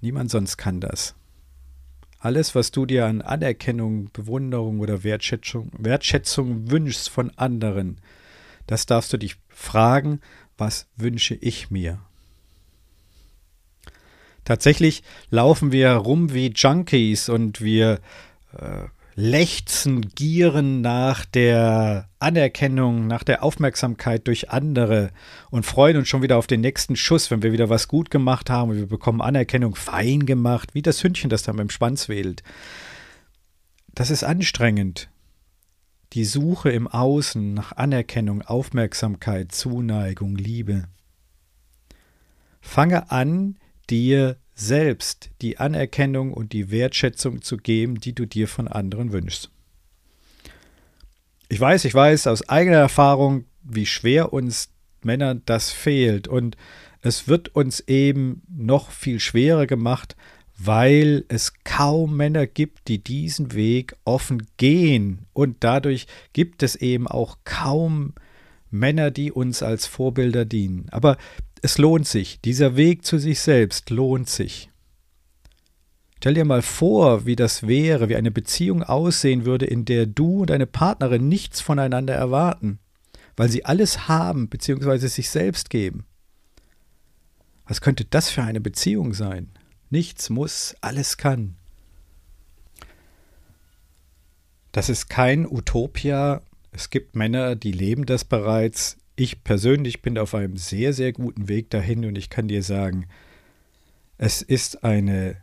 Niemand 0.00 0.30
sonst 0.30 0.56
kann 0.56 0.80
das. 0.80 1.14
Alles, 2.18 2.54
was 2.54 2.70
du 2.70 2.86
dir 2.86 3.04
an 3.04 3.20
Anerkennung, 3.20 4.08
Bewunderung 4.14 4.80
oder 4.80 5.04
Wertschätzung, 5.04 5.70
Wertschätzung 5.76 6.70
wünschst 6.70 7.10
von 7.10 7.30
anderen, 7.36 7.98
das 8.66 8.86
darfst 8.86 9.12
du 9.12 9.18
dich 9.18 9.36
fragen, 9.48 10.20
was 10.56 10.86
wünsche 10.96 11.34
ich 11.34 11.70
mir? 11.70 12.00
Tatsächlich 14.44 15.02
laufen 15.30 15.72
wir 15.72 15.92
rum 15.92 16.34
wie 16.34 16.52
Junkies 16.54 17.28
und 17.28 17.60
wir 17.62 18.00
äh, 18.52 18.84
lechzen, 19.16 20.10
gieren 20.14 20.80
nach 20.80 21.24
der 21.24 22.08
Anerkennung, 22.18 23.06
nach 23.06 23.22
der 23.22 23.42
Aufmerksamkeit 23.42 24.26
durch 24.26 24.50
andere 24.50 25.10
und 25.50 25.64
freuen 25.64 25.96
uns 25.96 26.08
schon 26.08 26.22
wieder 26.22 26.36
auf 26.36 26.46
den 26.46 26.60
nächsten 26.60 26.96
Schuss, 26.96 27.30
wenn 27.30 27.42
wir 27.42 27.52
wieder 27.52 27.70
was 27.70 27.88
gut 27.88 28.10
gemacht 28.10 28.50
haben 28.50 28.70
und 28.70 28.76
wir 28.76 28.86
bekommen 28.86 29.22
Anerkennung 29.22 29.76
fein 29.76 30.26
gemacht, 30.26 30.74
wie 30.74 30.82
das 30.82 31.02
Hündchen, 31.02 31.30
das 31.30 31.44
dann 31.44 31.56
beim 31.56 31.70
Schwanz 31.70 32.08
wedelt. 32.08 32.42
Das 33.94 34.10
ist 34.10 34.24
anstrengend. 34.24 35.08
Die 36.14 36.24
Suche 36.24 36.70
im 36.70 36.86
Außen 36.86 37.54
nach 37.54 37.72
Anerkennung, 37.72 38.42
Aufmerksamkeit, 38.42 39.50
Zuneigung, 39.50 40.36
Liebe. 40.36 40.84
Fange 42.60 43.10
an, 43.10 43.58
dir 43.90 44.36
selbst 44.54 45.30
die 45.42 45.58
Anerkennung 45.58 46.32
und 46.32 46.52
die 46.52 46.70
Wertschätzung 46.70 47.42
zu 47.42 47.56
geben, 47.56 47.98
die 47.98 48.14
du 48.14 48.26
dir 48.26 48.46
von 48.46 48.68
anderen 48.68 49.10
wünschst. 49.10 49.50
Ich 51.48 51.58
weiß, 51.58 51.84
ich 51.84 51.94
weiß 51.94 52.28
aus 52.28 52.48
eigener 52.48 52.76
Erfahrung, 52.76 53.46
wie 53.64 53.86
schwer 53.86 54.32
uns 54.32 54.68
Männern 55.02 55.42
das 55.46 55.72
fehlt 55.72 56.28
und 56.28 56.56
es 57.02 57.26
wird 57.26 57.56
uns 57.56 57.80
eben 57.80 58.42
noch 58.48 58.92
viel 58.92 59.18
schwerer 59.18 59.66
gemacht, 59.66 60.14
weil 60.56 61.24
es 61.28 61.52
kaum 61.64 62.16
Männer 62.16 62.46
gibt, 62.46 62.88
die 62.88 63.02
diesen 63.02 63.54
Weg 63.54 63.96
offen 64.04 64.46
gehen 64.56 65.26
und 65.32 65.56
dadurch 65.60 66.06
gibt 66.32 66.62
es 66.62 66.76
eben 66.76 67.08
auch 67.08 67.38
kaum 67.44 68.14
Männer, 68.70 69.10
die 69.10 69.32
uns 69.32 69.62
als 69.62 69.86
Vorbilder 69.86 70.44
dienen. 70.44 70.86
Aber 70.90 71.16
es 71.62 71.78
lohnt 71.78 72.06
sich. 72.06 72.40
Dieser 72.40 72.76
Weg 72.76 73.04
zu 73.04 73.18
sich 73.18 73.40
selbst 73.40 73.90
lohnt 73.90 74.28
sich. 74.28 74.70
Stell 76.18 76.34
dir 76.34 76.44
mal 76.44 76.62
vor, 76.62 77.26
wie 77.26 77.36
das 77.36 77.66
wäre, 77.66 78.08
wie 78.08 78.16
eine 78.16 78.30
Beziehung 78.30 78.82
aussehen 78.82 79.44
würde, 79.44 79.66
in 79.66 79.84
der 79.84 80.06
du 80.06 80.40
und 80.40 80.50
deine 80.50 80.66
Partnerin 80.66 81.28
nichts 81.28 81.60
voneinander 81.60 82.14
erwarten, 82.14 82.78
weil 83.36 83.50
sie 83.50 83.66
alles 83.66 84.08
haben 84.08 84.48
bzw. 84.48 85.06
sich 85.08 85.28
selbst 85.28 85.68
geben. 85.68 86.04
Was 87.66 87.80
könnte 87.80 88.06
das 88.06 88.30
für 88.30 88.42
eine 88.42 88.60
Beziehung 88.60 89.12
sein? 89.12 89.50
Nichts 89.90 90.30
muss, 90.30 90.74
alles 90.80 91.16
kann. 91.16 91.56
Das 94.72 94.88
ist 94.88 95.08
kein 95.08 95.46
Utopia. 95.46 96.42
Es 96.72 96.90
gibt 96.90 97.14
Männer, 97.14 97.54
die 97.54 97.72
leben 97.72 98.06
das 98.06 98.24
bereits 98.24 98.96
ich 99.16 99.44
persönlich 99.44 100.02
bin 100.02 100.18
auf 100.18 100.34
einem 100.34 100.56
sehr, 100.56 100.92
sehr 100.92 101.12
guten 101.12 101.48
Weg 101.48 101.70
dahin 101.70 102.04
und 102.04 102.18
ich 102.18 102.30
kann 102.30 102.48
dir 102.48 102.62
sagen, 102.62 103.06
es 104.18 104.42
ist 104.42 104.84
eine 104.84 105.36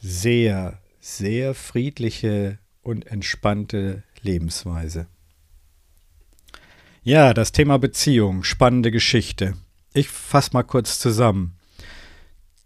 sehr, 0.00 0.80
sehr 1.00 1.54
friedliche 1.54 2.58
und 2.82 3.06
entspannte 3.06 4.04
Lebensweise. 4.22 5.06
Ja, 7.02 7.34
das 7.34 7.52
Thema 7.52 7.78
Beziehung, 7.78 8.44
spannende 8.44 8.90
Geschichte. 8.90 9.54
Ich 9.94 10.08
fasse 10.08 10.50
mal 10.52 10.62
kurz 10.62 10.98
zusammen. 10.98 11.57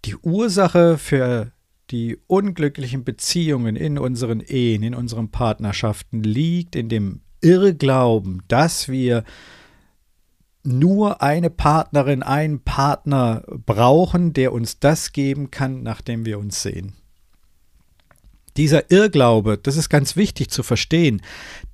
Die 0.04 0.16
Ursache 0.16 0.98
für 0.98 1.52
die 1.90 2.18
unglücklichen 2.26 3.04
Beziehungen 3.04 3.76
in 3.76 3.98
unseren 3.98 4.40
Ehen, 4.40 4.82
in 4.82 4.94
unseren 4.94 5.30
Partnerschaften 5.30 6.22
liegt 6.22 6.74
in 6.74 6.88
dem 6.88 7.20
Irrglauben, 7.40 8.42
dass 8.48 8.88
wir 8.88 9.24
nur 10.64 11.22
eine 11.22 11.50
Partnerin, 11.50 12.22
einen 12.22 12.60
Partner 12.60 13.42
brauchen, 13.66 14.32
der 14.32 14.52
uns 14.52 14.78
das 14.78 15.12
geben 15.12 15.50
kann, 15.50 15.82
nachdem 15.82 16.24
wir 16.24 16.38
uns 16.38 16.62
sehen. 16.62 16.94
Dieser 18.56 18.90
Irrglaube, 18.90 19.58
das 19.58 19.76
ist 19.76 19.88
ganz 19.88 20.14
wichtig 20.16 20.50
zu 20.50 20.62
verstehen, 20.62 21.22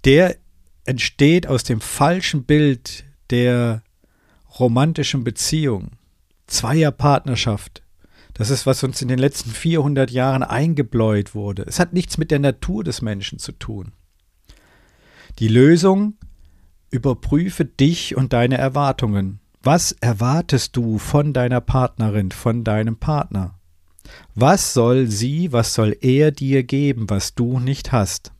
der 0.05 0.37
entsteht 0.85 1.47
aus 1.47 1.65
dem 1.65 1.81
falschen 1.81 2.45
Bild 2.45 3.05
der 3.31 3.83
romantischen 4.59 5.23
Beziehung, 5.23 5.91
zweier 6.47 6.93
Partnerschaft, 6.93 7.83
das 8.39 8.51
ist, 8.51 8.67
was 8.67 8.85
uns 8.85 9.03
in 9.03 9.09
den 9.09 9.19
letzten 9.19 9.51
400 9.51 10.13
Jahren 10.13 10.45
eingebläut 10.45 11.35
wurde. 11.35 11.65
Es 11.67 11.81
hat 11.81 11.93
nichts 11.93 12.19
mit 12.19 12.31
der 12.31 12.39
Natur 12.39 12.85
des 12.85 13.03
Menschen 13.03 13.41
zu 13.41 13.51
tun. 13.51 13.93
Die 15.41 15.49
Lösung, 15.49 16.15
überprüfe 16.91 17.65
dich 17.65 18.17
und 18.17 18.33
deine 18.33 18.57
Erwartungen. 18.57 19.41
Was 19.63 19.93
erwartest 19.93 20.77
du 20.77 20.99
von 20.99 21.33
deiner 21.33 21.61
Partnerin, 21.61 22.31
von 22.31 22.63
deinem 22.63 22.97
Partner? 22.97 23.59
Was 24.37 24.73
soll 24.73 25.09
sie, 25.09 25.53
was 25.53 25.75
soll 25.75 25.97
er 26.01 26.31
dir 26.31 26.63
geben, 26.63 27.11
was 27.11 27.35
du 27.35 27.59
nicht 27.59 27.91
hast? 27.91 28.33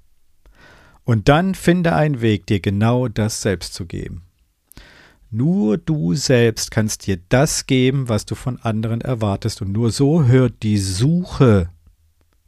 Und 1.03 1.29
dann 1.29 1.57
finde 1.57 1.95
einen 1.95 2.21
Weg, 2.21 2.47
dir 2.47 2.61
genau 2.61 3.09
das 3.09 3.43
selbst 3.43 3.75
zu 3.75 3.85
geben. 3.85 4.28
Nur 5.31 5.77
du 5.77 6.15
selbst 6.15 6.71
kannst 6.71 7.07
dir 7.07 7.19
das 7.29 7.67
geben, 7.67 8.09
was 8.09 8.25
du 8.25 8.35
von 8.35 8.59
anderen 8.61 9.01
erwartest, 9.03 9.61
und 9.61 9.73
nur 9.73 9.91
so 9.91 10.25
hört 10.25 10.63
die 10.63 10.79
Suche 10.79 11.69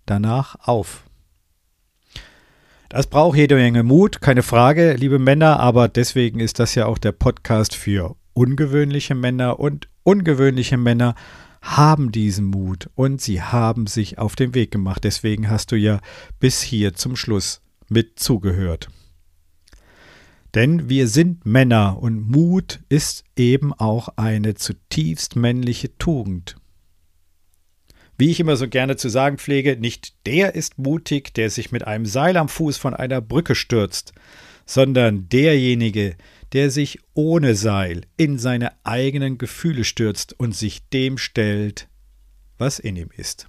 danach 0.07 0.57
auf. 0.67 1.05
Das 2.89 3.07
braucht 3.07 3.37
jede 3.37 3.55
Menge 3.55 3.83
Mut, 3.83 4.21
keine 4.21 4.43
Frage, 4.43 4.95
liebe 4.95 5.19
Männer, 5.19 5.61
aber 5.61 5.89
deswegen 5.89 6.41
ist 6.41 6.59
das 6.59 6.75
ja 6.75 6.87
auch 6.87 6.99
der 6.99 7.13
Podcast 7.13 7.75
für 7.75 8.17
ungewöhnliche 8.33 9.15
Männer 9.15 9.61
und 9.61 9.89
ungewöhnliche 10.03 10.77
Männer 10.77 11.15
haben 11.63 12.11
diesen 12.11 12.47
Mut 12.47 12.89
und 12.95 13.21
sie 13.21 13.43
haben 13.43 13.87
sich 13.87 14.19
auf 14.19 14.35
den 14.35 14.55
Weg 14.55 14.71
gemacht. 14.71 15.05
Deswegen 15.05 15.51
hast 15.51 15.73
du 15.73 15.77
ja 15.77 16.01
bis 16.39 16.63
hier 16.63 16.95
zum 16.95 17.17
Schluss 17.17 17.61
mit 17.89 18.19
zugehört. 18.19 18.89
Denn 20.55 20.89
wir 20.89 21.07
sind 21.07 21.47
Männer 21.47 21.99
und 22.01 22.29
Mut 22.29 22.81
ist 22.89 23.25
eben 23.37 23.73
auch 23.73 24.09
eine 24.17 24.55
zutiefst 24.55 25.37
männliche 25.37 25.97
Tugend. 25.97 26.57
Wie 28.19 28.31
ich 28.31 28.41
immer 28.41 28.57
so 28.57 28.69
gerne 28.69 28.97
zu 28.97 29.09
sagen 29.09 29.39
pflege, 29.39 29.77
nicht 29.77 30.27
der 30.27 30.55
ist 30.55 30.79
mutig, 30.79 31.33
der 31.33 31.49
sich 31.49 31.73
mit 31.73 31.87
einem 31.87 32.05
Seil 32.05 32.37
am 32.37 32.49
Fuß 32.49 32.77
von 32.77 32.93
einer 32.93 33.21
Brücke 33.21 33.55
stürzt, 33.55 34.13
sondern 34.67 35.29
derjenige, 35.29 36.17
der 36.53 36.71
sich 36.71 36.99
ohne 37.15 37.55
Seil 37.55 38.03
in 38.17 38.39
seine 38.39 38.73
eigenen 38.85 39.39
Gefühle 39.39 39.85
stürzt 39.85 40.39
und 40.39 40.55
sich 40.55 40.87
dem 40.91 41.17
stellt, 41.17 41.89
was 42.59 42.79
in 42.79 42.97
ihm 42.97 43.11
ist. 43.17 43.47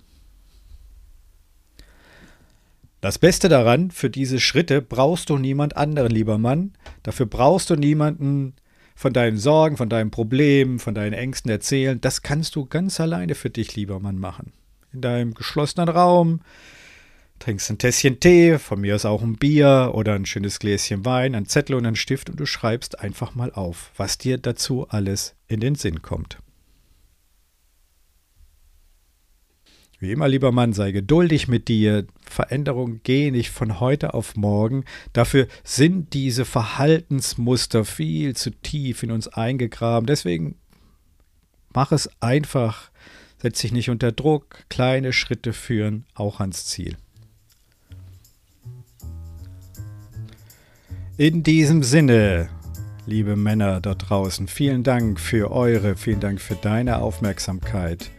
Das 3.02 3.18
Beste 3.18 3.50
daran, 3.50 3.90
für 3.90 4.12
diese 4.12 4.40
Schritte 4.40 4.82
brauchst 4.82 5.32
du 5.32 5.38
niemand 5.38 5.76
anderen, 5.76 6.12
lieber 6.12 6.38
Mann. 6.38 6.74
Dafür 7.02 7.26
brauchst 7.26 7.72
du 7.72 7.76
niemanden 7.76 8.54
von 8.96 9.12
deinen 9.12 9.38
Sorgen, 9.38 9.76
von 9.76 9.90
deinen 9.90 10.12
Problemen, 10.12 10.78
von 10.78 10.94
deinen 10.94 11.14
Ängsten 11.14 11.50
erzählen. 11.50 12.00
Das 12.00 12.22
kannst 12.22 12.56
du 12.56 12.68
ganz 12.68 13.00
alleine 13.00 13.34
für 13.34 13.50
dich, 13.50 13.76
lieber 13.76 14.00
Mann, 14.00 14.20
machen. 14.20 14.54
In 14.94 15.02
deinem 15.02 15.34
geschlossenen 15.34 15.90
Raum, 15.90 16.42
trinkst 17.40 17.72
ein 17.72 17.80
Tässchen 17.80 18.20
Tee, 18.20 18.60
von 18.60 18.80
mir 18.80 18.94
aus 18.94 19.06
auch 19.06 19.24
ein 19.24 19.36
Bier 19.36 19.94
oder 19.96 20.14
ein 20.14 20.28
schönes 20.28 20.60
Gläschen 20.60 21.04
Wein, 21.04 21.34
ein 21.34 21.48
Zettel 21.48 21.76
und 21.76 21.88
ein 21.88 21.96
Stift 21.96 22.30
und 22.30 22.40
du 22.40 22.46
schreibst 22.46 23.00
einfach 23.00 23.34
mal 23.34 23.52
auf, 23.52 23.92
was 23.98 24.20
dir 24.20 24.38
dazu 24.38 24.88
alles 24.90 25.34
in 25.48 25.60
den 25.60 25.74
Sinn 25.74 26.04
kommt. 26.04 26.38
Wie 30.02 30.12
immer, 30.12 30.28
lieber 30.28 30.52
Mann, 30.52 30.74
sei 30.74 30.92
geduldig 30.92 31.48
mit 31.48 31.68
dir. 31.68 32.08
Veränderungen 32.28 33.02
gehen 33.04 33.34
nicht 33.36 33.52
von 33.52 33.80
heute 33.80 34.16
auf 34.16 34.36
morgen. 34.36 34.84
Dafür 35.14 35.48
sind 35.64 36.16
diese 36.16 36.44
Verhaltensmuster 36.44 37.86
viel 37.86 38.36
zu 38.36 38.50
tief 38.50 39.04
in 39.04 39.12
uns 39.12 39.28
eingegraben. 39.28 40.08
Deswegen 40.08 40.56
mach 41.72 41.92
es 41.92 42.10
einfach. 42.20 42.90
Setz 43.44 43.62
dich 43.62 43.74
nicht 43.74 43.92
unter 43.92 44.12
Druck. 44.12 44.66
Kleine 44.70 45.14
Schritte 45.14 45.54
führen 45.54 46.08
auch 46.16 46.40
ans 46.40 46.66
Ziel. 46.66 46.98
In 51.16 51.44
diesem 51.44 51.84
Sinne, 51.84 52.50
liebe 53.06 53.36
Männer 53.36 53.82
da 53.82 53.94
draußen, 53.94 54.48
vielen 54.48 54.82
Dank 54.82 55.20
für 55.20 55.52
eure, 55.52 55.96
vielen 55.96 56.20
Dank 56.20 56.42
für 56.42 56.56
deine 56.56 57.04
Aufmerksamkeit. 57.04 58.10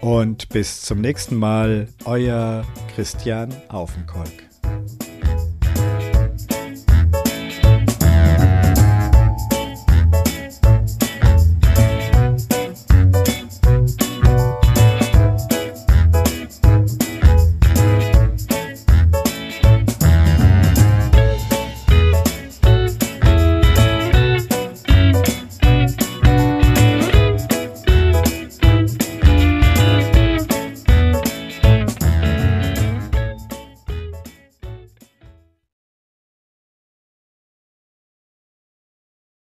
Und 0.00 0.48
bis 0.48 0.82
zum 0.82 1.00
nächsten 1.00 1.36
Mal, 1.36 1.88
euer 2.04 2.64
Christian 2.94 3.54
Aufenkolk. 3.68 4.42